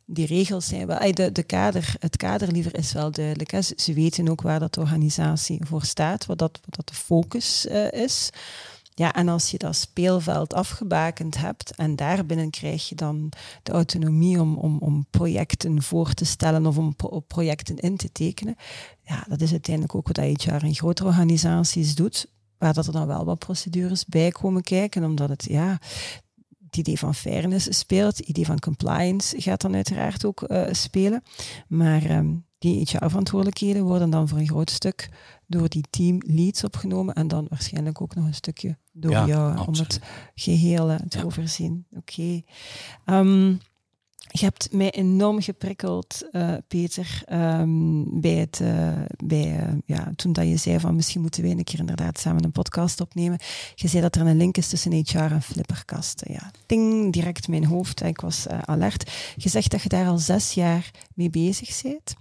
die 0.06 0.26
regels 0.26 0.68
zijn 0.68 0.88
wel, 0.88 1.12
de, 1.14 1.32
de 1.32 1.44
kader, 1.44 1.96
het 2.00 2.18
kader 2.18 2.52
liever 2.52 2.78
is 2.78 2.94
wel 2.94 3.12
duidelijk. 3.12 3.52
Hè. 3.52 3.62
Ze, 3.62 3.94
weten 3.94 4.30
ook 4.30 4.42
waar 4.42 4.60
dat 4.60 4.74
de 4.74 4.80
organisatie 4.80 5.60
voor 5.66 5.84
staat, 5.84 6.26
wat 6.26 6.38
dat, 6.38 6.60
wat 6.66 6.76
dat 6.76 6.88
de 6.88 6.94
focus 6.94 7.66
is. 7.92 8.30
Ja, 9.00 9.14
en 9.14 9.28
als 9.28 9.52
je 9.52 9.58
dat 9.58 9.76
speelveld 9.76 10.54
afgebakend 10.54 11.38
hebt 11.38 11.76
en 11.76 11.96
daarbinnen 11.96 12.50
krijg 12.50 12.90
je 12.90 12.96
dan 12.96 13.32
de 13.64 13.72
autonomie 13.72 14.40
om, 14.40 14.58
om, 14.58 14.78
om 14.78 15.06
projecten 15.10 15.84
voor 15.84 16.14
te 16.14 16.26
stellen 16.26 16.66
of 16.66 16.78
om 16.78 16.96
pro 16.96 17.20
projecten 17.20 17.78
in 17.78 17.98
te 17.98 18.12
tekenen, 18.12 18.56
ja, 19.02 19.26
dat 19.30 19.42
is 19.42 19.52
uiteindelijk 19.52 19.96
ook 19.96 20.08
wat 20.08 20.18
HR 20.18 20.66
in 20.66 20.76
grotere 20.76 21.08
organisaties 21.08 21.96
doet, 21.96 22.26
waar 22.58 22.74
dat 22.74 22.88
er 22.88 22.94
dan 22.94 23.08
wel 23.08 23.26
wat 23.26 23.40
procedures 23.40 24.06
bij 24.06 24.32
komen 24.32 24.62
kijken, 24.62 25.04
omdat 25.04 25.30
het, 25.30 25.46
ja, 25.50 25.80
het 26.66 26.78
idee 26.78 27.00
van 27.00 27.16
fairness 27.16 27.78
speelt, 27.80 28.18
het 28.18 28.28
idee 28.28 28.46
van 28.46 28.60
compliance 28.60 29.42
gaat 29.42 29.62
dan 29.62 29.76
uiteraard 29.76 30.26
ook 30.26 30.44
uh, 30.48 30.68
spelen, 30.72 31.24
maar 31.68 32.12
um, 32.12 32.46
die 32.60 32.80
HR-verantwoordelijkheden 32.82 33.84
worden 33.84 34.10
dan 34.10 34.28
voor 34.28 34.38
een 34.38 34.48
groot 34.48 34.70
stuk 34.70 35.10
door 35.48 35.70
die 35.70 35.84
team 35.90 36.22
leads 36.26 36.64
opgenomen 36.64 37.14
en 37.16 37.28
dan 37.28 37.46
waarschijnlijk 37.50 38.02
ook 38.02 38.16
nog 38.16 38.26
een 38.26 38.34
stukje 38.34 38.78
door 38.92 39.12
Ja, 39.12 39.26
jou 39.26 39.58
om 39.68 39.74
het 39.74 40.00
geheel 40.36 40.90
eh, 40.90 40.96
te 41.08 41.18
Ja. 41.18 41.24
overzien. 41.24 41.86
Oké. 41.96 42.42
Ehm, 43.06 43.54
je 44.32 44.46
hebt 44.46 44.72
mij 44.72 44.92
enorm 44.92 45.42
geprikkeld, 45.42 46.28
eh, 46.32 46.54
Peter, 46.68 47.22
ehm, 47.26 48.04
bij 48.20 48.32
het, 48.32 48.60
eh, 48.62 49.02
bij, 49.24 49.60
eh, 49.60 49.74
ja, 49.86 50.12
toen 50.16 50.34
dat 50.34 50.48
je 50.48 50.58
zei 50.58 50.80
van 50.80 50.96
misschien 50.96 51.22
moeten 51.22 51.42
wij 51.42 51.52
een 51.52 51.64
keer 51.64 51.80
inderdaad 51.80 52.20
samen 52.20 52.44
een 52.44 52.52
podcast 52.52 53.02
opnemen. 53.02 53.40
Je 53.76 53.88
zei 53.88 54.02
dat 54.02 54.16
er 54.16 54.26
een 54.26 54.38
link 54.38 54.58
is 54.58 54.68
tussen 54.68 54.94
HR 54.94 55.18
en 55.18 55.42
flipperkasten. 55.42 56.34
Ja, 56.34 56.52
ting, 56.66 57.14
direct 57.14 57.48
mijn 57.48 57.66
hoofd. 57.66 58.02
Ik 58.02 58.22
was 58.22 58.48
alert. 58.48 59.12
Je 59.36 59.50
zegt 59.50 59.72
dat 59.72 59.82
je 59.82 59.90
daar 59.90 60.08
al 60.08 60.18
zes 60.18 60.54
jaar 60.54 60.92
mee 61.14 61.30
bezig 61.30 61.82
bent. 61.82 62.14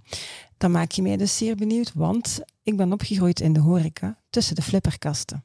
Dan 0.57 0.71
maak 0.71 0.91
je 0.91 1.01
mij 1.01 1.17
dus 1.17 1.37
zeer 1.37 1.55
benieuwd, 1.55 1.91
want 1.93 2.39
ik 2.63 2.77
ben 2.77 2.93
opgegroeid 2.93 3.39
in 3.39 3.53
de 3.53 3.59
horeca 3.59 4.17
tussen 4.29 4.55
de 4.55 4.61
flipperkasten. 4.61 5.43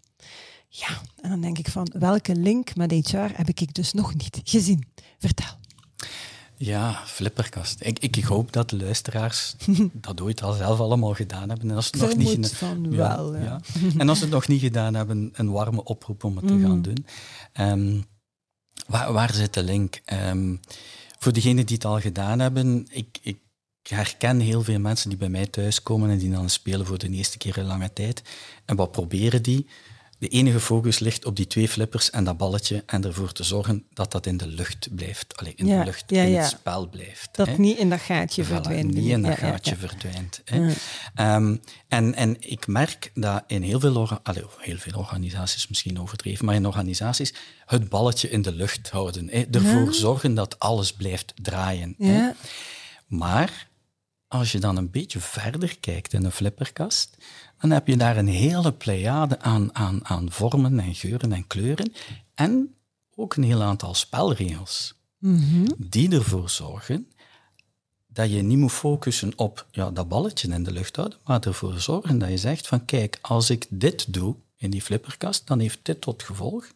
Ja, 0.68 1.00
en 1.20 1.30
dan 1.30 1.40
denk 1.40 1.58
ik 1.58 1.68
van 1.68 1.92
welke 1.98 2.36
link 2.36 2.76
met 2.76 2.92
HR 2.92 3.18
heb 3.34 3.48
ik 3.48 3.74
dus 3.74 3.92
nog 3.92 4.14
niet 4.14 4.40
gezien? 4.44 4.86
Vertel. 5.18 5.62
Ja, 6.56 7.02
flipperkast. 7.06 7.80
Ik, 7.80 7.98
ik 7.98 8.24
hoop 8.24 8.52
dat 8.52 8.70
de 8.70 8.76
luisteraars 8.76 9.54
dat 9.92 10.20
ooit 10.20 10.42
al 10.42 10.52
zelf 10.52 10.80
allemaal 10.80 11.14
gedaan 11.14 11.48
hebben. 11.48 11.70
En 11.70 11.76
als 11.76 11.86
ze 11.86 11.98
het 12.04 12.16
nog 12.16 12.26
niet 12.28 12.52
van 12.54 12.86
Ja, 12.90 12.96
wel. 13.16 13.34
Ja. 13.36 13.42
ja. 13.42 13.60
En 13.98 14.08
als 14.08 14.18
ze 14.18 14.24
het 14.24 14.32
nog 14.32 14.48
niet 14.48 14.60
gedaan 14.60 14.94
hebben, 14.94 15.30
een 15.34 15.50
warme 15.50 15.84
oproep 15.84 16.24
om 16.24 16.36
het 16.36 16.46
te 16.46 16.52
Mhm. 16.54 16.66
gaan 16.66 16.82
doen. 16.82 17.06
Ehm, 17.52 18.00
waar, 18.86 19.12
waar 19.12 19.34
zit 19.34 19.54
de 19.54 19.62
link? 19.62 20.00
Ehm, 20.04 20.56
voor 21.18 21.32
degenen 21.32 21.66
die 21.66 21.76
het 21.76 21.84
al 21.84 22.00
gedaan 22.00 22.38
hebben, 22.38 22.86
ik, 22.90 23.18
ik 23.22 23.38
herken 23.82 24.40
heel 24.40 24.62
veel 24.62 24.78
mensen 24.78 25.08
die 25.08 25.18
bij 25.18 25.28
mij 25.28 25.46
thuiskomen 25.46 26.10
en 26.10 26.18
die 26.18 26.30
dan 26.30 26.50
spelen 26.50 26.86
voor 26.86 26.98
de 26.98 27.08
eerste 27.08 27.38
keer 27.38 27.58
in 27.58 27.64
lange 27.64 27.92
tijd. 27.92 28.22
En 28.64 28.76
wat 28.76 28.92
proberen 28.92 29.42
die? 29.42 29.66
De 30.24 30.30
enige 30.30 30.60
focus 30.60 30.98
ligt 30.98 31.24
op 31.24 31.36
die 31.36 31.46
twee 31.46 31.68
flippers 31.68 32.10
en 32.10 32.24
dat 32.24 32.36
balletje 32.36 32.82
en 32.86 33.04
ervoor 33.04 33.32
te 33.32 33.42
zorgen 33.42 33.84
dat 33.92 34.12
dat 34.12 34.26
in 34.26 34.36
de 34.36 34.46
lucht 34.46 34.88
blijft. 34.94 35.36
Allee, 35.36 35.52
in 35.56 35.66
Ja, 35.66 35.78
de 35.78 35.84
lucht, 35.84 36.04
ja, 36.06 36.22
in 36.22 36.30
ja. 36.30 36.40
het 36.40 36.50
spel 36.50 36.88
blijft. 36.88 37.28
Dat 37.32 37.46
hè. 37.46 37.54
niet 37.56 37.78
in 37.78 37.90
dat 37.90 38.00
gaatje 38.00 38.44
Voilà, 38.44 38.46
verdwijnt. 38.46 38.94
Niet 38.94 39.10
in 39.10 39.22
dat 39.22 39.38
gaatje 39.38 39.76
verdwijnt. 39.76 40.42
Hè. 40.44 40.72
Ehm, 41.14 41.56
en, 41.88 42.14
en 42.14 42.36
ik 42.38 42.66
merk 42.66 43.10
dat 43.14 43.44
in 43.46 43.62
heel 43.62 43.80
veel, 43.80 44.18
allee, 44.22 44.44
heel 44.58 44.78
veel 44.78 44.98
organisaties, 44.98 45.68
misschien 45.68 46.00
overdreven, 46.00 46.44
maar 46.44 46.54
in 46.54 46.66
organisaties 46.66 47.34
het 47.66 47.88
balletje 47.88 48.30
in 48.30 48.42
de 48.42 48.52
lucht 48.52 48.90
houden. 48.90 49.28
Hè. 49.28 49.44
Ervoor 49.50 49.94
zorgen 49.94 50.34
dat 50.34 50.58
alles 50.58 50.92
blijft 50.92 51.32
draaien. 51.42 51.94
Hè. 51.98 52.30
Maar 53.06 53.68
als 54.34 54.52
je 54.52 54.58
dan 54.58 54.76
een 54.76 54.90
beetje 54.90 55.20
verder 55.20 55.78
kijkt 55.78 56.12
in 56.12 56.24
een 56.24 56.32
flipperkast, 56.32 57.16
dan 57.60 57.70
heb 57.70 57.86
je 57.86 57.96
daar 57.96 58.16
een 58.16 58.28
hele 58.28 58.72
pleiade 58.72 59.40
aan, 59.40 59.74
aan, 59.74 60.06
aan 60.06 60.30
vormen 60.30 60.80
en 60.80 60.94
geuren 60.94 61.32
en 61.32 61.46
kleuren. 61.46 61.92
En 62.34 62.74
ook 63.14 63.34
een 63.36 63.42
heel 63.42 63.62
aantal 63.62 63.94
spelregels 63.94 64.94
Mhm. 65.18 65.66
die 65.76 66.10
ervoor 66.10 66.50
zorgen 66.50 67.08
dat 68.06 68.30
je 68.30 68.42
niet 68.42 68.58
moet 68.58 68.72
focussen 68.72 69.32
op 69.36 69.66
ja, 69.70 69.90
dat 69.90 70.08
balletje 70.08 70.48
in 70.48 70.64
de 70.64 70.72
lucht 70.72 70.96
houden, 70.96 71.18
maar 71.24 71.40
ervoor 71.40 71.80
zorgen 71.80 72.18
dat 72.18 72.28
je 72.28 72.38
zegt 72.38 72.66
van 72.66 72.84
kijk, 72.84 73.18
als 73.22 73.50
ik 73.50 73.66
dit 73.70 74.12
doe 74.12 74.36
in 74.56 74.70
die 74.70 74.82
flipperkast, 74.82 75.46
dan 75.46 75.58
heeft 75.58 75.78
dit 75.82 76.00
tot 76.00 76.22
gevolg. 76.22 76.66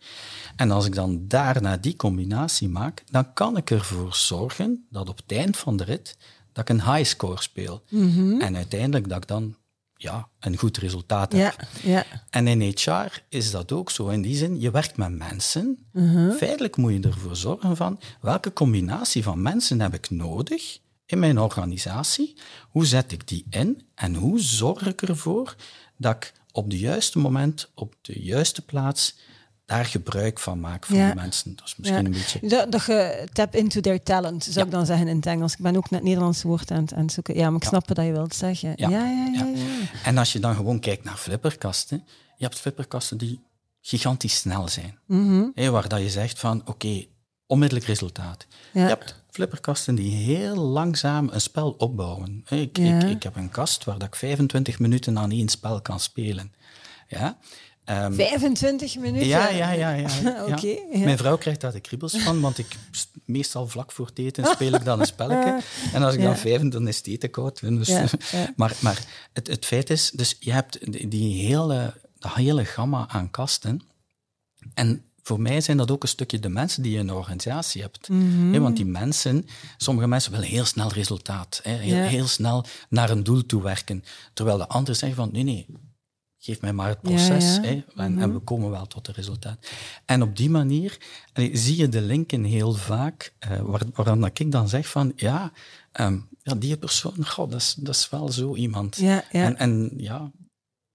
En 0.57 0.71
als 0.71 0.87
ik 0.87 0.95
dan 0.95 1.29
daarna 1.29 1.77
die 1.77 1.97
combinatie 1.97 2.69
maak, 2.69 3.05
dan 3.11 3.33
kan 3.33 3.57
ik 3.57 3.71
ervoor 3.71 4.15
zorgen 4.15 4.87
dat 4.91 5.09
op 5.09 5.17
het 5.17 5.33
eind 5.33 5.57
van 5.57 5.77
de 5.77 5.85
rit 5.85 6.17
dat 6.53 6.69
ik 6.69 6.77
een 6.77 6.95
high 6.95 7.09
score 7.09 7.43
speel. 7.43 7.83
En 8.39 8.57
uiteindelijk 8.57 9.09
dat 9.09 9.17
ik 9.17 9.29
dan 9.29 9.57
ja, 9.95 10.29
een 10.41 10.57
goed 10.57 10.77
resultaat 10.77 11.33
heb. 11.33 11.69
Ja, 11.83 11.91
ja. 11.91 12.05
En 12.31 12.47
in 12.47 12.61
HR 12.61 13.23
is 13.29 13.51
dat 13.51 13.73
ook 13.73 13.91
zo. 13.91 14.09
In 14.09 14.23
die 14.23 14.37
zin, 14.37 14.61
je 14.61 14.71
werkt 14.71 14.97
met 14.97 15.19
mensen. 15.19 15.79
Feitelijk 16.37 16.77
moet 16.77 16.93
je 16.93 17.01
ervoor 17.01 17.37
zorgen 17.37 17.77
van 17.77 18.01
welke 18.21 18.53
combinatie 18.53 19.23
van 19.23 19.43
mensen 19.43 19.81
heb 19.81 19.95
ik 19.95 20.11
nodig 20.11 20.79
in 21.07 21.19
mijn 21.19 21.39
organisatie? 21.39 22.35
Hoe 22.71 22.87
zet 22.87 23.13
ik 23.13 23.29
die 23.29 23.47
in? 23.51 23.83
En 23.95 24.15
hoe 24.15 24.41
zorg 24.41 24.87
ik 24.87 25.03
ervoor 25.03 25.57
dat 25.97 26.15
ik 26.15 26.33
op 26.53 26.65
het 26.65 26.79
juiste 26.79 27.19
moment, 27.19 27.71
op 27.75 27.95
de 28.01 28.23
juiste 28.23 28.63
plaats, 28.63 29.17
daar 29.69 29.85
gebruik 29.85 30.39
van 30.39 30.61
maak 30.61 30.87
van 30.87 30.97
Ja. 30.97 31.07
die 31.07 31.15
mensen? 31.15 31.57
Dat 31.57 31.67
is 31.67 31.77
misschien 31.77 31.99
Ja. 32.01 32.05
een 32.07 32.11
beetje... 32.13 32.49
Dat, 32.49 32.73
dat 32.73 32.85
je 32.85 33.29
tap 33.33 33.55
into 33.55 33.81
their 33.81 34.03
talent, 34.03 34.45
zou 34.45 34.67
ik 34.67 34.73
dan 34.73 34.87
zeggen 34.87 35.09
in 35.09 35.17
het 35.17 35.27
Engels. 35.27 35.53
Ik 35.53 35.59
ben 35.59 35.77
ook 35.77 35.91
naar 35.91 36.01
het 36.01 36.09
Nederlandse 36.09 36.47
woord 36.47 36.71
aan 36.71 36.81
het, 36.83 36.93
aan 36.95 37.03
het 37.03 37.13
zoeken. 37.13 37.35
Ja, 37.35 37.51
maar 37.51 37.61
ik 37.61 37.67
snap 37.69 37.89
wat 37.89 37.97
je 38.07 38.13
wilt 38.13 38.35
zeggen. 38.35 38.73
Ja, 38.77 38.89
Ja. 38.89 39.47
En 40.05 40.19
als 40.19 40.33
je 40.33 40.39
dan 40.39 40.55
gewoon 40.55 40.81
kijkt 40.81 41.05
naar 41.05 41.17
flipperkasten, 41.17 42.05
je 42.37 42.45
hebt 42.45 42.59
flipperkasten 42.59 43.19
die 43.19 43.41
gigantisch 43.81 44.37
snel 44.37 44.69
zijn. 44.69 44.99
Mhm. 45.07 45.71
Waar 45.71 45.89
dat 45.89 46.01
je 46.01 46.11
zegt 46.11 46.39
van, 46.39 46.63
oké, 46.65 47.05
onmiddellijk 47.47 47.89
resultaat. 47.89 48.47
Je 48.73 48.81
hebt 48.81 49.23
flipperkasten 49.31 49.95
die 49.95 50.11
heel 50.11 50.57
langzaam 50.57 51.29
een 51.33 51.41
spel 51.41 51.71
opbouwen. 51.71 52.45
Ik, 52.49 52.79
ik, 52.79 53.03
ik 53.03 53.23
heb 53.23 53.37
een 53.37 53.51
kast 53.51 53.85
waar 53.85 53.99
dat 53.99 54.09
ik 54.09 54.15
25 54.17 54.79
minuten 54.79 55.19
aan 55.19 55.31
één 55.31 55.49
spel 55.49 55.81
kan 55.81 56.01
spelen. 56.01 56.53
Ja? 57.09 57.39
Ehm, 57.89 58.13
25 58.13 58.97
minuten? 58.99 59.27
ja, 59.29 59.49
ja, 59.49 59.71
ja. 59.71 59.91
ja, 59.91 60.09
ja. 60.25 60.45
Oké, 60.45 60.67
ja. 60.93 60.99
Mijn 61.05 61.19
vrouw 61.19 61.37
krijgt 61.39 61.61
daar 61.61 61.73
de 61.73 61.81
kriebels 61.81 62.17
van, 62.19 62.41
want 62.41 62.59
ik 62.59 62.67
st- 62.91 63.11
meestal 63.25 63.69
vlak 63.69 63.93
voor 63.93 64.07
het 64.07 64.19
eten 64.19 64.45
speel 64.45 64.73
ik 64.73 64.85
dan 64.85 65.01
een 65.01 65.07
spelletje. 65.07 65.61
En 65.95 66.03
als 66.03 66.15
ik 66.15 66.23
dan 66.23 66.37
vijf, 66.37 66.63
dan 66.69 66.89
is 66.89 66.97
het 66.97 67.07
eten 67.07 67.31
koud. 67.31 67.61
Dus. 67.61 67.91
Maar, 68.57 68.77
maar 68.81 69.05
het, 69.33 69.47
het 69.47 69.67
feit 69.67 69.91
is, 69.91 70.11
dus 70.11 70.37
je 70.41 70.53
hebt 70.53 70.93
die, 71.11 71.47
hele, 71.47 71.95
dat 72.19 72.35
hele 72.35 72.65
gamma 72.65 73.05
aan 73.09 73.31
kasten. 73.31 73.81
En 74.75 75.03
voor 75.23 75.41
mij 75.41 75.61
zijn 75.61 75.77
dat 75.77 75.91
ook 75.91 76.03
een 76.03 76.09
stukje 76.09 76.39
de 76.39 76.49
mensen 76.49 76.83
die 76.83 76.93
je 76.93 76.99
in 76.99 77.09
een 77.09 77.15
organisatie 77.15 77.83
hebt. 77.83 78.09
Mhm. 78.09 78.61
Want 78.61 78.77
die 78.77 78.87
mensen, 78.87 79.47
sommige 79.77 80.07
mensen 80.09 80.31
willen 80.33 80.47
heel 80.47 80.65
snel 80.65 80.93
resultaat. 80.93 81.61
Heel, 81.63 81.97
Ja. 81.97 82.03
heel 82.03 82.27
snel 82.27 82.65
naar 82.89 83.11
een 83.11 83.23
doel 83.25 83.47
toe 83.47 83.63
werken. 83.63 84.05
Terwijl 84.33 84.59
de 84.59 84.69
anderen 84.69 84.97
zeggen 84.97 85.17
van, 85.19 85.29
nee, 85.33 85.43
nee, 85.43 85.67
geef 86.49 86.61
mij 86.61 86.73
maar 86.73 86.89
het 86.89 87.01
proces. 87.01 87.57
Ja, 87.57 87.63
ja. 87.63 87.69
Hè, 87.69 87.83
en, 87.97 88.19
en 88.19 88.33
we 88.33 88.39
komen 88.39 88.71
wel 88.71 88.87
tot 88.87 89.07
het 89.07 89.17
resultaat. 89.17 89.59
En 90.05 90.23
op 90.23 90.37
die 90.37 90.51
manier 90.51 90.99
allee, 91.33 91.57
zie 91.57 91.77
je 91.77 91.89
de 91.89 92.01
linken 92.01 92.45
heel 92.45 92.73
vaak, 92.73 93.33
eh, 93.39 93.61
waar, 93.61 93.83
waaraan 93.95 94.21
dat 94.21 94.39
ik 94.39 94.53
dan 94.53 94.69
zeg 94.69 94.89
van, 94.89 95.13
ja, 95.17 95.53
ehm, 95.93 96.19
ja 96.43 96.55
die 96.55 96.77
persoon, 96.77 97.27
goh, 97.27 97.51
dat, 97.51 97.61
is, 97.61 97.75
dat 97.75 97.95
is 97.95 98.09
wel 98.11 98.29
zo 98.29 98.55
iemand. 98.55 98.97
Ja. 98.97 99.31
En, 99.31 99.57
en 99.57 99.91
ja, 99.97 100.31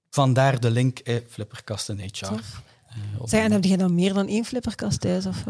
vandaar 0.09 0.59
de 0.59 0.71
link, 0.71 0.99
eh, 0.99 1.17
flipperkast 1.29 1.89
en 1.89 1.99
HR. 1.99 2.31
Op 3.17 3.29
Zeg, 3.29 3.43
en 3.43 3.51
heb 3.51 3.63
je 3.63 3.77
dan 3.77 3.95
meer 3.95 4.13
dan 4.13 4.27
één 4.27 4.45
flipperkast 4.45 4.99
thuis? 4.99 5.25
Of? 5.25 5.43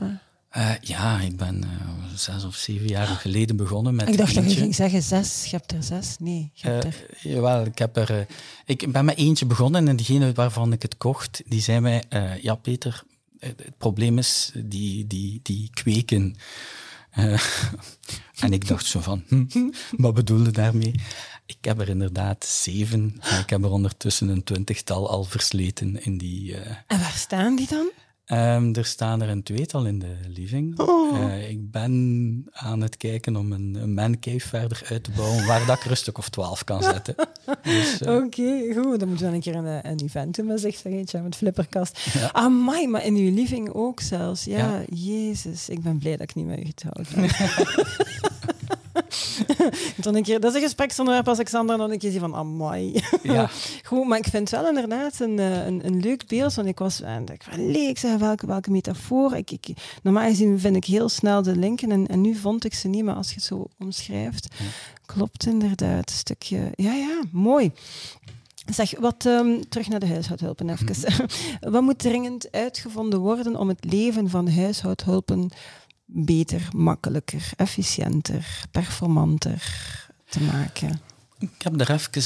Eh, 0.54 0.72
ja, 0.82 1.20
ik 1.20 1.38
ben 1.38 1.64
eh, 1.64 1.70
zes 2.16 2.44
of 2.44 2.56
zeven 2.56 2.88
jaar 2.88 3.08
geleden 3.08 3.56
begonnen 3.56 3.96
met 3.96 4.10
ik 4.10 4.18
dacht 4.18 4.36
dat 4.36 4.52
je 4.52 4.60
ging 4.60 4.76
zeggen 4.76 5.02
zes. 5.04 5.46
Je 5.46 5.56
hebt 5.56 5.72
er 5.72 5.84
zes. 5.84 6.16
Nee, 6.20 6.52
je 6.54 6.68
hebt 6.68 6.86
Eh, 6.86 6.92
er... 6.92 7.06
jawel, 7.34 7.66
ik, 7.66 7.78
heb 7.78 7.98
er, 7.98 8.28
ik 8.66 8.92
ben 8.92 9.06
met 9.06 9.18
eentje 9.18 9.46
begonnen 9.46 9.88
en 9.88 9.96
diegene 9.96 10.34
waarvan 10.34 10.72
ik 10.74 10.82
het 10.82 10.98
kocht, 10.98 11.42
die 11.46 11.62
zei 11.62 11.80
mij, 11.80 12.04
ja 12.42 12.56
Peter, 12.56 13.04
het, 13.40 13.60
het 13.66 13.78
probleem 13.78 14.18
is 14.18 14.52
die, 14.56 15.08
die, 15.08 15.40
die 15.44 15.70
kweken. 15.74 16.36
En 18.40 18.54
ik 18.54 18.68
dacht 18.68 18.86
zo 18.86 19.00
van, 19.00 19.24
hm, 19.28 19.46
wat 19.98 20.14
bedoelde 20.14 20.52
daarmee? 20.52 20.96
Ik 21.46 21.58
heb 21.62 21.80
er 21.80 21.90
inderdaad 21.90 22.46
zeven, 22.46 23.18
en 23.20 23.40
ik 23.40 23.50
heb 23.50 23.64
er 23.64 23.72
ondertussen 23.72 24.28
een 24.28 24.44
twintigtal 24.44 25.10
al 25.10 25.24
versleten 25.24 26.04
in 26.04 26.18
die... 26.18 26.56
En 26.88 27.00
waar 27.00 27.14
staan 27.16 27.56
die 27.56 27.68
dan? 27.68 27.92
Ehm, 28.26 28.74
er 28.74 28.86
staan 28.86 29.22
er 29.22 29.30
een 29.30 29.44
tweetal 29.44 29.86
in 29.86 30.00
de 30.00 30.16
living. 30.28 30.80
Oh. 30.80 31.18
Eh, 31.18 31.50
ik 31.50 31.72
ben 31.72 32.46
aan 32.52 32.82
het 32.82 32.98
kijken 32.98 33.36
om 33.36 33.52
een, 33.52 33.76
een 33.82 33.94
mancave 33.94 34.40
verder 34.48 34.82
uit 34.90 35.04
te 35.04 35.12
bouwen 35.16 35.46
waar 35.46 35.66
dat 35.66 35.78
ik 35.78 35.84
er 35.84 35.92
een 35.92 35.98
stuk 35.98 36.18
of 36.18 36.30
twaalf 36.30 36.64
kan 36.64 36.84
zetten. 36.84 37.16
Dus, 37.64 38.02
eh, 38.02 38.16
Oké, 38.16 38.74
goed. 38.74 39.00
Dan 39.00 39.08
moeten 39.08 39.30
we 39.30 39.36
een 39.36 39.42
keer 39.42 39.56
een, 39.56 39.88
een 39.90 40.00
event 40.04 40.36
doen 40.36 40.46
met 40.46 40.60
zich, 40.60 40.84
eentje 40.84 41.22
met 41.22 41.36
flipperkast. 41.36 42.00
Amai, 42.32 42.88
maar 42.88 43.06
in 43.06 43.16
uw 43.16 43.34
living 43.34 43.70
ook 43.74 44.00
zelfs. 44.00 44.44
Ja, 44.44 44.58
Ja. 44.58 44.84
jezus. 44.96 45.70
Ik 45.70 45.82
ben 45.82 45.98
blij 45.98 46.12
dat 46.18 46.30
ik 46.30 46.36
niet 46.36 46.46
met 46.46 46.60
u 46.60 46.66
getrouwd 46.66 47.08
ben. 47.16 47.30
dan 50.04 50.16
een 50.16 50.24
keer, 50.24 50.40
dat 50.40 50.50
is 50.52 50.58
een 50.58 50.64
gespreksonderwerp 50.64 51.28
als 51.28 51.38
Alexander 51.38 51.78
dan 51.78 51.92
een 51.92 51.98
keer 51.98 52.12
zie 52.12 52.20
van, 52.20 52.36
amai. 52.36 52.92
Ja. 53.24 53.50
Goed, 53.84 54.08
maar 54.08 54.18
ik 54.18 54.28
vind 54.28 54.50
het 54.50 54.62
wel 54.62 54.70
inderdaad 54.70 55.20
een, 55.20 55.40
eh, 55.40 55.66
een, 55.66 55.86
een 55.86 56.00
leuk 56.00 56.28
beeld, 56.28 56.54
want 56.54 56.68
ik 56.68 56.80
was, 56.80 57.02
en 57.02 57.26
ik 57.34 57.44
van, 57.44 57.66
nee, 57.66 57.88
ik 57.88 57.98
zeg, 57.98 58.18
welke, 58.18 58.48
welke 58.48 58.72
metafoor? 58.72 59.36
Ik, 59.36 59.52
ik, 59.52 59.68
normaal 60.04 60.28
gezien 60.28 60.60
vind 60.60 60.76
ik 60.76 60.86
heel 60.86 61.10
snel 61.10 61.42
de 61.42 61.56
linken 61.56 61.92
en, 61.92 62.08
en 62.08 62.22
nu 62.22 62.36
vond 62.36 62.66
ik 62.66 62.74
ze 62.74 62.88
niet, 62.88 63.04
maar 63.04 63.16
als 63.16 63.30
je 63.30 63.36
het 63.36 63.44
zo 63.44 63.68
omschrijft, 63.80 64.48
klopt 65.06 65.46
inderdaad. 65.46 66.10
Een 66.10 66.16
stukje, 66.16 66.72
ja, 66.76 66.94
ja, 66.94 67.22
mooi. 67.32 67.72
Zeg, 68.72 69.00
wat, 69.00 69.26
ehm, 69.26 69.62
terug 69.70 69.88
naar 69.88 70.00
de 70.00 70.08
huishoudhulpen 70.08 70.70
even. 70.70 71.28
wat 71.74 71.82
moet 71.82 72.00
dringend 72.00 72.52
uitgevonden 72.52 73.20
worden 73.20 73.56
om 73.56 73.68
het 73.68 73.86
leven 73.86 74.30
van 74.30 74.50
huishoudhulpen 74.50 75.50
beter, 76.06 76.70
makkelijker, 76.76 77.50
efficiënter, 77.56 78.64
performanter 78.72 79.64
te 80.30 80.42
maken? 80.42 81.02
Ik 81.40 81.62
heb 81.62 81.80
er 81.82 81.92
even... 81.92 82.24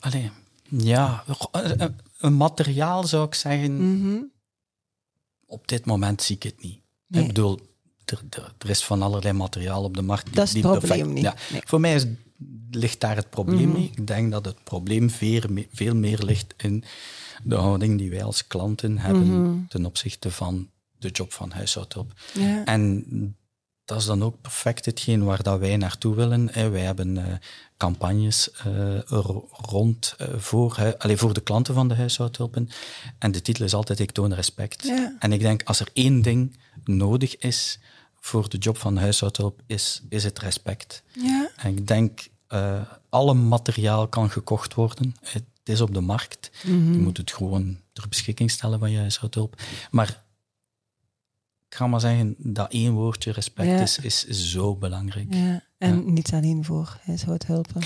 Allee, 0.00 0.30
ja, 0.68 1.24
een 2.18 2.36
materiaal 2.36 3.04
zou 3.06 3.26
ik 3.26 3.34
zeggen... 3.34 4.00
Mhm. 4.00 4.22
Op 5.46 5.68
dit 5.68 5.84
moment 5.84 6.22
zie 6.22 6.36
ik 6.36 6.42
het 6.42 6.62
niet. 6.62 6.80
Nee. 7.06 7.20
Ik 7.22 7.26
bedoel, 7.26 7.60
er, 8.04 8.22
er, 8.30 8.54
er 8.58 8.70
is 8.70 8.84
van 8.84 9.02
allerlei 9.02 9.32
materiaal 9.34 9.82
op 9.84 9.94
de 9.96 10.02
markt. 10.02 10.24
die- 10.24 10.34
Dat 10.34 10.44
is 10.46 10.52
het 10.52 10.62
die 10.62 10.70
probleem 10.70 10.88
perfect- 10.90 11.14
niet. 11.14 11.22
Ja, 11.24 11.34
Nee. 11.52 11.62
Voor 11.64 11.80
mij 11.80 11.94
is, 11.94 12.06
ligt 12.70 13.00
daar 13.00 13.16
het 13.16 13.30
probleem 13.30 13.68
Mhm. 13.68 13.78
niet. 13.78 13.98
Ik 13.98 14.06
denk 14.06 14.30
dat 14.32 14.44
het 14.44 14.64
probleem 14.64 15.10
veel 15.72 15.94
meer 15.94 16.18
ligt 16.22 16.54
in 16.56 16.84
de 17.42 17.54
houding 17.54 17.98
die 17.98 18.10
wij 18.10 18.24
als 18.24 18.46
klanten 18.46 18.98
hebben 18.98 19.42
Mhm. 19.42 19.66
ten 19.68 19.86
opzichte 19.86 20.30
van 20.30 20.70
de 21.02 21.08
job 21.10 21.32
van 21.32 21.50
huishoudhulp. 21.50 22.12
Ja. 22.34 22.64
En 22.64 23.04
dat 23.84 23.98
is 24.00 24.06
dan 24.06 24.22
ook 24.22 24.40
perfect 24.40 24.84
hetgeen 24.84 25.24
waar 25.24 25.42
dat 25.42 25.58
wij 25.58 25.76
naartoe 25.76 26.14
willen. 26.14 26.48
hè. 26.52 26.68
Wij 26.68 26.80
hebben 26.80 27.16
eh, 27.18 27.34
campagnes 27.76 28.50
eh, 28.52 28.98
ro- 29.00 29.48
rond 29.52 30.14
eh, 30.18 30.28
voor, 30.36 30.94
voor 30.98 31.32
de 31.34 31.40
klanten 31.40 31.74
van 31.74 31.88
de 31.88 31.94
huishoudhulpen. 31.94 32.68
En 33.18 33.32
de 33.32 33.42
titel 33.42 33.64
is 33.64 33.74
altijd 33.74 33.98
Ik 34.00 34.10
toon 34.10 34.34
respect. 34.34 34.82
Ja. 34.84 35.16
En 35.18 35.32
ik 35.32 35.40
denk, 35.40 35.62
als 35.64 35.80
er 35.80 35.88
één 35.92 36.22
ding 36.22 36.56
nodig 36.84 37.36
is 37.36 37.78
voor 38.20 38.48
de 38.48 38.58
job 38.58 38.76
van 38.78 38.96
huishoudhulp, 38.96 39.60
is, 39.66 40.02
is 40.08 40.24
het 40.24 40.38
respect. 40.38 41.02
ja. 41.12 41.50
En 41.56 41.76
ik 41.76 41.86
denk, 41.86 42.28
eh 42.48 42.80
alle 43.08 43.34
materiaal 43.34 44.08
kan 44.08 44.30
gekocht 44.30 44.74
worden. 44.74 45.14
Het 45.22 45.44
is 45.64 45.80
op 45.80 45.94
de 45.94 46.00
markt. 46.00 46.50
Mhm. 46.64 46.92
Je 46.92 46.98
moet 46.98 47.16
het 47.16 47.32
gewoon 47.32 47.78
ter 47.92 48.08
beschikking 48.08 48.50
stellen 48.50 48.78
van 48.78 48.90
je 48.90 48.98
huishoudhulp. 48.98 49.60
Maar 49.90 50.22
ik 51.72 51.78
ga 51.78 51.86
maar 51.86 52.00
zeggen, 52.00 52.34
dat 52.38 52.72
één 52.72 52.92
woordje 52.92 53.32
respect 53.32 53.68
Ja. 53.68 53.78
is, 53.80 53.98
is 54.24 54.50
zo 54.50 54.76
belangrijk. 54.76 55.34
ja. 55.34 55.62
En 55.78 55.94
Ja. 56.04 56.10
niet 56.10 56.32
alleen 56.32 56.64
voor 56.64 56.98
huishoudhulpen, 57.04 57.80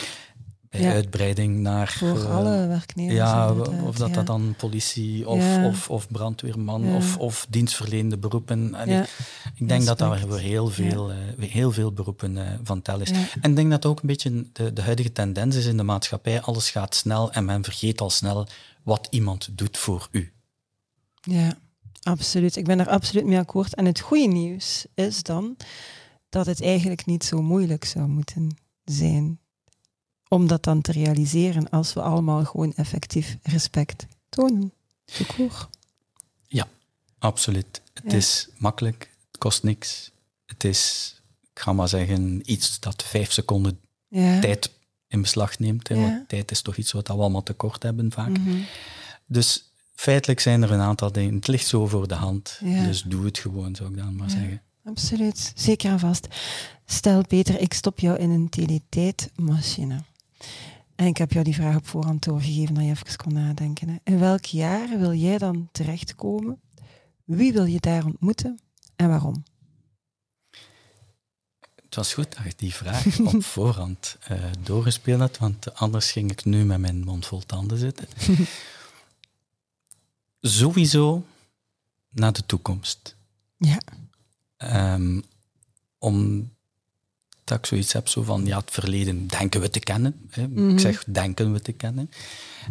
Bij 0.70 0.81
Ja. 0.81 0.92
uitbreiding 0.92 1.59
naar... 1.59 1.88
voor 1.88 2.18
eh, 2.20 2.37
alle 2.37 2.66
werknemers. 2.66 3.14
Ja, 3.16 3.53
of 3.85 3.96
dat 3.96 4.14
dat 4.14 4.27
dan 4.27 4.55
politie 4.57 5.29
of, 5.29 5.64
of, 5.64 5.90
of 5.90 6.09
brandweerman 6.09 6.94
of, 6.94 7.16
of 7.18 7.46
dienstverlenende 7.49 8.18
beroepen. 8.18 8.75
Ja. 8.87 9.07
Ik 9.55 9.68
denk 9.68 9.85
dat 9.85 9.99
daar 9.99 10.18
voor 10.18 10.38
heel 10.38 10.68
veel, 10.68 11.11
eh, 11.12 11.16
heel 11.49 11.72
veel 11.72 11.92
beroepen 11.92 12.37
eh, 12.46 12.59
van 12.62 12.83
tel 12.83 13.01
is. 13.01 13.11
En 13.40 13.51
ik 13.51 13.57
denk 13.57 13.70
dat 13.70 13.87
ook 13.87 14.01
een 14.01 14.07
beetje 14.07 14.46
de, 14.53 14.72
de 14.72 14.83
huidige 14.83 15.12
tendens 15.12 15.57
is 15.57 15.66
in 15.66 15.77
de 15.77 15.83
maatschappij. 15.83 16.40
Alles 16.40 16.70
gaat 16.70 16.94
snel 16.94 17.33
en 17.33 17.44
men 17.44 17.64
vergeet 17.64 18.01
al 18.01 18.11
snel 18.11 18.46
wat 18.83 19.07
iemand 19.11 19.49
doet 19.59 19.79
voor 19.79 20.09
u. 20.11 20.33
Ja, 21.20 21.59
absoluut. 22.07 22.57
Ik 22.57 22.64
ben 22.64 22.81
er 22.81 22.88
absoluut 22.88 23.25
mee 23.25 23.38
akkoord. 23.38 23.75
En 23.75 23.85
het 23.85 24.01
goede 24.01 24.27
nieuws 24.27 24.87
is 24.95 25.23
dan 25.23 25.57
dat 26.29 26.47
het 26.47 26.62
eigenlijk 26.62 27.07
niet 27.07 27.25
zo 27.25 27.42
moeilijk 27.42 27.85
zou 27.85 28.07
moeten 28.09 28.57
zijn 28.85 29.38
om 30.29 30.47
dat 30.47 30.62
dan 30.62 30.81
te 30.81 30.92
realiseren 30.92 31.71
als 31.71 31.92
we 31.92 32.03
allemaal 32.03 32.45
gewoon 32.45 32.75
effectief 32.75 33.37
respect 33.42 34.07
tonen. 34.29 34.73
Secours. 35.05 35.66
Absoluut. 37.19 37.83
Het 37.95 38.12
Ja. 38.12 38.16
is 38.19 38.49
makkelijk, 38.59 39.11
het 39.31 39.38
kost 39.38 39.62
niks. 39.62 40.11
Het 40.47 40.64
is, 40.64 41.14
ik 41.55 41.61
ga 41.61 41.73
maar 41.73 41.88
zeggen, 41.88 42.51
iets 42.53 42.81
dat 42.81 43.03
vijf 43.03 43.33
seconden 43.33 43.81
Ja. 44.09 44.40
tijd 44.40 44.71
in 45.09 45.21
beslag 45.21 45.59
neemt. 45.59 45.88
Hè, 45.88 45.95
Ja. 45.95 46.01
Want 46.01 46.29
tijd 46.29 46.51
is 46.51 46.62
toch 46.62 46.77
iets 46.77 46.92
wat 46.92 47.07
we 47.09 47.12
allemaal 47.14 47.42
tekort 47.42 47.83
hebben 47.83 48.12
vaak. 48.12 48.38
Mhm. 48.38 48.61
Dus 49.27 49.73
feitelijk 49.97 50.41
zijn 50.41 50.63
er 50.63 50.73
een 50.73 50.81
aantal 50.81 51.13
dingen. 51.13 51.35
Het 51.35 51.47
ligt 51.47 51.67
zo 51.67 51.87
voor 51.87 52.09
de 52.09 52.15
hand. 52.15 52.59
Ja. 52.65 52.85
Dus 52.85 53.03
doe 53.03 53.25
het 53.25 53.39
gewoon, 53.39 53.75
zou 53.75 53.91
ik 53.91 53.97
dan 53.97 54.17
maar 54.17 54.29
Ja. 54.29 54.33
zeggen. 54.35 54.63
Absoluut, 54.85 55.53
zeker 55.55 55.91
en 55.91 55.99
vast. 55.99 56.27
Stel 56.85 57.27
Peter, 57.27 57.61
ik 57.61 57.75
stop 57.75 57.99
jou 57.99 58.19
in 58.19 58.31
een 58.31 58.49
teletijdmachine. 58.49 60.01
En 60.95 61.07
ik 61.07 61.17
heb 61.17 61.33
jou 61.33 61.45
die 61.45 61.55
vraag 61.55 61.77
op 61.77 61.87
voorhand 61.87 62.25
doorgegeven 62.25 62.75
dat 62.75 62.85
je 62.85 62.91
even 62.91 63.17
kon 63.17 63.33
nadenken. 63.33 63.89
Hè. 63.89 63.97
In 64.05 64.19
welk 64.19 64.45
jaar 64.45 64.99
wil 64.99 65.13
jij 65.13 65.39
dan 65.39 65.69
terechtkomen? 65.73 66.61
Wie 67.25 67.53
wil 67.53 67.65
je 67.65 67.81
daar 67.81 68.05
ontmoeten 68.05 68.59
en 68.97 69.09
waarom? 69.09 69.45
Het 71.85 71.95
was 71.95 72.15
goed 72.15 72.35
dat 72.37 72.45
je 72.45 72.53
die 72.57 72.75
vraag 72.75 73.19
op 73.21 73.45
voorhand 73.55 74.17
eh, 74.27 74.39
doorgespeeld 74.63 75.21
had, 75.21 75.39
want 75.39 75.75
anders 75.75 76.13
ging 76.13 76.31
ik 76.31 76.45
nu 76.45 76.65
met 76.65 76.79
mijn 76.79 77.05
mond 77.05 77.27
vol 77.27 77.41
tanden 77.47 77.79
zitten. 77.79 78.09
Sowieso 80.49 81.25
naar 82.11 82.33
de 82.33 82.47
toekomst. 82.47 83.17
Ja. 83.59 83.79
Ehm, 84.57 85.21
omdat 85.99 86.49
ik 87.59 87.67
zoiets 87.67 87.93
heb 87.93 88.09
zo 88.09 88.23
van, 88.23 88.47
ja, 88.47 88.59
het 88.59 88.71
verleden 88.71 89.27
denken 89.27 89.61
we 89.61 89.71
te 89.71 89.79
kennen. 89.81 90.27
Hè. 90.31 90.49
Mhm. 90.49 90.69
Ik 90.69 90.81
zeg 90.81 91.05
denken 91.07 91.53
we 91.53 91.61
te 91.61 91.73
kennen. 91.73 92.11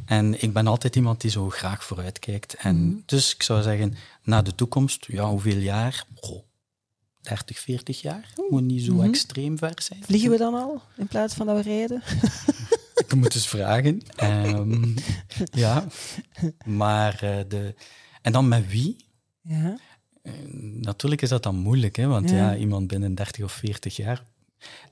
En 0.05 0.41
ik 0.41 0.53
ben 0.53 0.67
altijd 0.67 0.95
iemand 0.95 1.21
die 1.21 1.31
zo 1.31 1.49
graag 1.49 1.83
vooruit 1.83 2.19
kijkt. 2.19 2.53
En 2.53 2.87
Mhm. 2.87 2.95
dus 3.05 3.33
ik 3.33 3.43
zou 3.43 3.61
zeggen, 3.61 3.95
naar 4.23 4.43
de 4.43 4.55
toekomst, 4.55 5.05
ja, 5.07 5.29
hoeveel 5.29 5.57
jaar? 5.57 6.05
Goh, 6.15 6.43
30, 7.21 7.59
40 7.59 8.01
jaar. 8.01 8.33
Moet 8.49 8.61
niet 8.63 8.83
zo 8.83 8.93
Mhm. 8.93 9.03
extreem 9.09 9.57
ver 9.57 9.81
zijn. 9.81 10.03
Vliegen 10.03 10.29
we 10.29 10.37
dan 10.37 10.53
al 10.53 10.81
in 10.97 11.07
plaats 11.07 11.33
van 11.33 11.45
dat 11.45 11.55
we 11.55 11.61
rijden? 11.61 12.01
Ik 13.07 13.15
moet 13.15 13.33
eens 13.35 13.47
vragen. 13.47 14.01
Ehm, 14.15 14.85
ja, 15.63 15.85
maar 16.65 17.13
eh, 17.23 17.37
de... 17.47 17.75
En 18.21 18.31
dan 18.31 18.47
met 18.47 18.67
wie? 18.69 18.95
Ja. 19.41 19.77
Eh, 20.21 20.33
natuurlijk 20.81 21.21
is 21.21 21.29
dat 21.29 21.43
dan 21.43 21.55
moeilijk, 21.55 21.95
hè, 21.95 22.07
want 22.07 22.29
Ja. 22.29 22.35
ja. 22.35 22.55
iemand 22.55 22.87
binnen 22.87 23.15
30 23.15 23.43
of 23.43 23.51
40 23.51 23.95
jaar. 23.95 24.23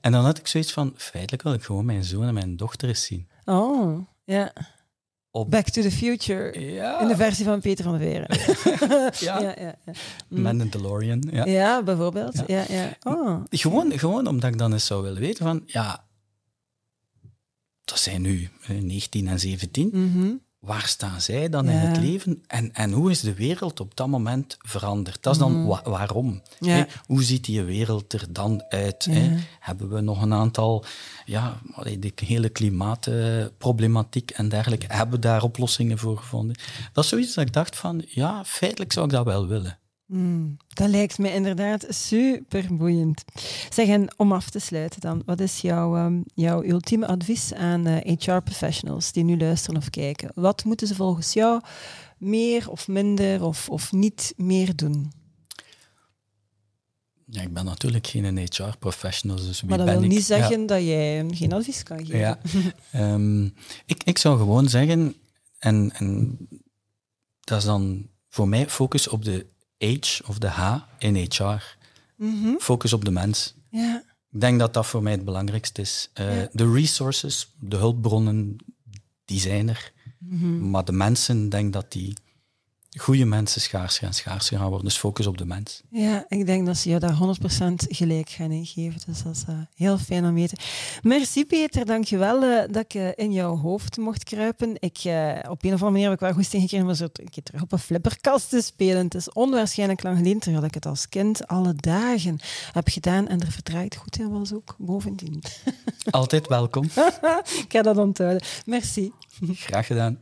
En 0.00 0.12
dan 0.12 0.24
had 0.24 0.38
ik 0.38 0.46
zoiets 0.46 0.72
van, 0.72 0.92
feitelijk 0.96 1.42
wil 1.42 1.52
ik 1.52 1.62
gewoon 1.62 1.84
mijn 1.84 2.04
zoon 2.04 2.26
en 2.26 2.34
mijn 2.34 2.56
dochter 2.56 2.88
eens 2.88 3.04
zien. 3.04 3.28
Oh, 3.44 3.98
ja. 4.24 4.52
Op, 5.30 5.50
Back 5.50 5.68
to 5.68 5.82
the 5.82 5.90
Future. 5.90 6.60
ja, 6.72 7.00
In 7.00 7.08
de 7.08 7.16
versie 7.16 7.44
van 7.44 7.60
Peter 7.60 7.84
van 7.84 7.98
der 7.98 8.08
Veren. 8.08 8.28
Ja. 9.26 9.40
ja, 9.40 9.54
ja, 9.58 9.74
ja. 9.84 9.92
Mm. 10.28 10.70
DeLorean. 10.70 11.22
Ja. 11.30 11.44
Ja, 11.44 11.82
bijvoorbeeld. 11.82 12.42
Ja. 12.46 12.64
Ja, 12.68 12.96
Oh. 13.02 13.42
Gewoon, 13.50 13.98
gewoon 13.98 14.26
omdat 14.26 14.50
ik 14.50 14.58
dan 14.58 14.72
eens 14.72 14.86
zou 14.86 15.02
willen 15.02 15.20
weten 15.20 15.44
van, 15.44 15.62
ja, 15.66 16.04
dat 17.84 17.98
zijn 17.98 18.22
nu 18.22 18.50
eh, 18.66 18.76
19 18.80 19.28
en 19.28 19.40
17. 19.40 19.88
Mhm. 19.92 20.32
Waar 20.58 20.86
staan 20.86 21.20
zij 21.20 21.48
dan 21.48 21.68
in 21.68 21.76
het 21.76 21.96
leven? 21.96 22.42
En, 22.46 22.72
en 22.74 22.92
hoe 22.92 23.10
is 23.10 23.20
de 23.20 23.34
wereld 23.34 23.80
op 23.80 23.96
dat 23.96 24.08
moment 24.08 24.56
veranderd? 24.60 25.22
Dat 25.22 25.32
is 25.32 25.38
dan 25.38 25.66
wa- 25.66 25.82
waarom. 25.84 26.26
Mhm. 26.26 26.70
Ja. 26.70 26.74
Hè? 26.76 26.84
Hoe 27.06 27.22
ziet 27.22 27.44
die 27.44 27.62
wereld 27.62 28.12
er 28.12 28.26
dan 28.30 28.64
uit? 28.68 29.06
Ja. 29.10 29.30
Hebben 29.60 29.88
we 29.90 30.00
nog 30.00 30.22
een 30.22 30.32
aantal, 30.32 30.84
ja, 31.24 31.60
de 31.98 32.12
hele 32.14 32.48
klimaatproblematiek 32.48 34.30
en 34.30 34.48
dergelijke, 34.48 34.86
hebben 34.88 35.14
we 35.14 35.20
daar 35.26 35.42
oplossingen 35.42 35.98
voor 35.98 36.16
gevonden? 36.18 36.56
Dat 36.92 37.04
is 37.04 37.10
zoiets 37.10 37.34
dat 37.34 37.46
ik 37.46 37.52
dacht 37.52 37.76
van, 37.76 38.02
ja, 38.08 38.44
feitelijk 38.44 38.92
zou 38.92 39.06
ik 39.06 39.12
dat 39.12 39.24
wel 39.24 39.46
willen. 39.46 39.78
Mm, 40.16 40.56
dat 40.68 40.88
lijkt 40.88 41.18
me 41.18 41.32
inderdaad 41.32 41.86
super 41.88 42.76
boeiend. 42.76 43.24
Zeg, 43.70 43.88
en 43.88 44.08
om 44.16 44.32
af 44.32 44.50
te 44.50 44.58
sluiten 44.58 45.00
dan, 45.00 45.22
wat 45.26 45.40
is 45.40 45.60
jouw, 45.60 45.96
ehm, 45.96 46.20
jouw 46.34 46.64
ultieme 46.64 47.06
advies 47.06 47.54
aan 47.54 47.86
eh, 47.86 48.16
HR-professionals 48.18 49.12
die 49.12 49.24
nu 49.24 49.36
luisteren 49.38 49.76
of 49.80 49.90
kijken? 49.90 50.30
Wat 50.34 50.64
moeten 50.64 50.86
ze 50.86 50.94
volgens 50.94 51.32
jou 51.32 51.60
meer 52.18 52.70
of 52.70 52.88
minder 52.88 53.42
of, 53.44 53.68
of 53.68 53.92
niet 53.92 54.32
meer 54.36 54.76
doen? 54.76 55.12
Ja, 57.26 57.42
ik 57.42 57.52
ben 57.52 57.64
natuurlijk 57.64 58.06
geen 58.06 58.38
HR-professional, 58.38 59.36
dus 59.36 59.60
wie 59.60 59.68
maar 59.68 59.78
dat 59.78 59.86
ben 59.86 59.96
wil 59.96 60.04
ik? 60.04 60.10
niet 60.10 60.26
Ja. 60.26 60.36
zeggen 60.38 60.66
dat 60.66 60.80
jij 60.82 61.26
geen 61.30 61.52
advies 61.52 61.82
kan 61.82 61.98
geven. 61.98 62.18
Ja. 62.18 62.38
Ehm, 62.92 63.44
ik, 63.86 64.04
ik 64.04 64.18
zou 64.18 64.38
gewoon 64.38 64.68
zeggen, 64.68 65.14
en, 65.58 65.90
en 65.94 66.38
dat 67.40 67.58
is 67.58 67.64
dan 67.64 68.08
voor 68.28 68.48
mij 68.48 68.68
focus 68.68 69.08
op 69.08 69.24
de 69.24 69.52
H 70.00 70.20
of 70.28 70.38
de 70.38 70.46
H 70.48 70.76
in 70.98 71.16
HR. 71.16 71.76
Mhm. 72.16 72.54
Focus 72.58 72.92
op 72.92 73.04
de 73.04 73.10
mens. 73.10 73.54
ja. 73.70 74.02
Ik 74.32 74.40
denk 74.40 74.58
dat 74.58 74.74
dat 74.74 74.86
voor 74.86 75.02
mij 75.02 75.12
het 75.12 75.24
belangrijkste 75.24 75.80
is. 75.80 76.10
Eh, 76.14 76.36
Ja. 76.40 76.48
De 76.52 76.72
resources, 76.72 77.50
de 77.58 77.76
hulpbronnen, 77.76 78.56
die 79.24 79.40
zijn 79.40 79.68
er. 79.68 79.92
Mhm. 80.18 80.70
Maar 80.70 80.84
de 80.84 80.92
mensen, 80.92 81.48
denk 81.48 81.72
dat 81.72 81.92
die 81.92 82.16
goede 82.96 83.24
mensen 83.24 83.60
schaarser 83.60 84.06
en 84.06 84.14
schaarser 84.14 84.58
gaan 84.58 84.68
worden. 84.68 84.86
Dus 84.86 84.96
focus 84.96 85.26
op 85.26 85.38
de 85.38 85.44
mens. 85.44 85.82
Ja, 85.90 86.24
ik 86.28 86.46
denk 86.46 86.66
dat 86.66 86.76
ze 86.76 86.88
je 86.90 86.98
daar 86.98 87.14
100% 87.14 87.16
gelijk 87.74 88.28
gaan 88.28 88.50
in 88.50 88.66
geven. 88.66 89.00
Dus 89.06 89.22
dat 89.22 89.34
is 89.34 89.44
uh, 89.48 89.58
heel 89.74 89.98
fijn 89.98 90.24
om 90.24 90.34
weten. 90.34 90.58
Merci 91.02 91.46
Peter, 91.46 91.86
dankjewel 91.86 92.42
uh, 92.42 92.62
dat 92.70 92.84
ik 92.84 92.94
uh, 92.94 93.08
in 93.14 93.32
jouw 93.32 93.56
hoofd 93.56 93.96
mocht 93.96 94.24
kruipen. 94.24 94.74
Ik, 94.78 94.98
op 95.48 95.64
een 95.64 95.72
of 95.72 95.82
andere 95.82 95.90
manier 95.90 96.04
heb 96.04 96.12
ik 96.12 96.20
wel 96.20 96.32
goesting 96.32 96.62
gekregen 96.62 96.86
om 96.86 96.94
zo 96.94 97.04
een 97.04 97.30
keer 97.30 97.42
terug 97.42 97.62
op 97.62 97.72
een 97.72 97.78
flipperkast 97.78 98.48
te 98.48 98.60
spelen. 98.60 99.04
Het 99.04 99.14
is 99.14 99.32
onwaarschijnlijk 99.32 100.02
lang 100.02 100.16
geleden, 100.16 100.40
terwijl 100.40 100.64
ik 100.64 100.74
het 100.74 100.86
als 100.86 101.08
kind 101.08 101.46
alle 101.46 101.74
dagen 101.74 102.38
heb 102.72 102.88
gedaan. 102.88 103.28
En 103.28 103.40
er 103.40 103.52
verdraait 103.52 103.96
goed 103.96 104.18
in 104.18 104.30
was 104.30 104.52
ook 104.52 104.74
bovendien. 104.78 105.42
Altijd 106.10 106.48
welkom. 106.48 106.84
ik 107.64 107.66
ga 107.68 107.82
dat 107.82 107.96
onthouden. 107.96 108.42
Merci. 108.66 109.12
Graag 109.52 109.86
gedaan. 109.86 110.18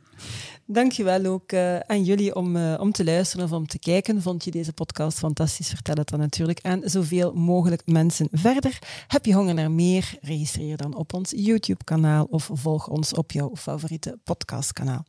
Dankjewel 0.67 1.25
ook 1.25 1.53
uh, 1.53 1.79
aan 1.79 2.05
jullie 2.05 2.35
om, 2.35 2.57
uh, 2.57 2.81
om 2.81 2.93
te 2.93 3.05
luisteren 3.05 3.45
of 3.45 3.53
om 3.53 3.67
te 3.67 3.79
kijken. 3.79 4.23
Vond 4.23 4.45
je 4.45 4.51
deze 4.51 4.73
podcast 4.73 5.19
fantastisch? 5.19 5.69
Vertel 5.69 5.95
het 5.95 6.09
dan 6.09 6.19
natuurlijk 6.19 6.59
aan 6.63 6.81
zoveel 6.85 7.33
mogelijk 7.33 7.83
mensen 7.87 8.29
verder. 8.31 8.79
Heb 9.07 9.25
je 9.25 9.35
honger 9.35 9.55
naar 9.55 9.71
meer? 9.71 10.19
Registreer 10.21 10.77
dan 10.77 10.95
op 10.95 11.15
ons 11.15 11.33
YouTube-kanaal 11.37 12.27
of 12.31 12.51
volg 12.53 12.89
ons 12.89 13.15
op 13.15 13.33
jouw 13.33 13.51
favoriete 13.57 14.19
podcastkanaal. 14.25 15.05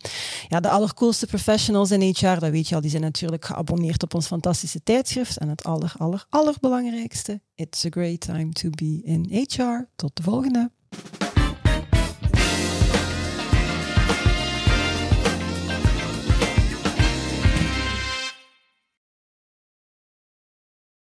Ja, 0.47 0.59
de 0.59 0.69
allercoolste 0.69 1.25
professionals 1.25 1.91
in 1.91 2.01
HR, 2.01 2.39
dat 2.39 2.49
weet 2.49 2.67
je 2.67 2.75
al, 2.75 2.81
die 2.81 2.89
zijn 2.89 3.01
natuurlijk 3.01 3.45
geabonneerd 3.45 4.03
op 4.03 4.13
ons 4.13 4.27
fantastische 4.27 4.83
tijdschrift. 4.83 5.37
En 5.37 5.49
het 5.49 5.63
aller, 5.63 5.93
aller, 5.97 6.25
allerbelangrijkste, 6.29 7.41
it's 7.55 7.85
a 7.85 7.89
great 7.89 8.19
time 8.19 8.51
to 8.51 8.69
be 8.69 9.01
in 9.03 9.45
HR. 9.47 9.89
Tot 9.95 10.15
de 10.15 10.23
volgende. 10.23 10.71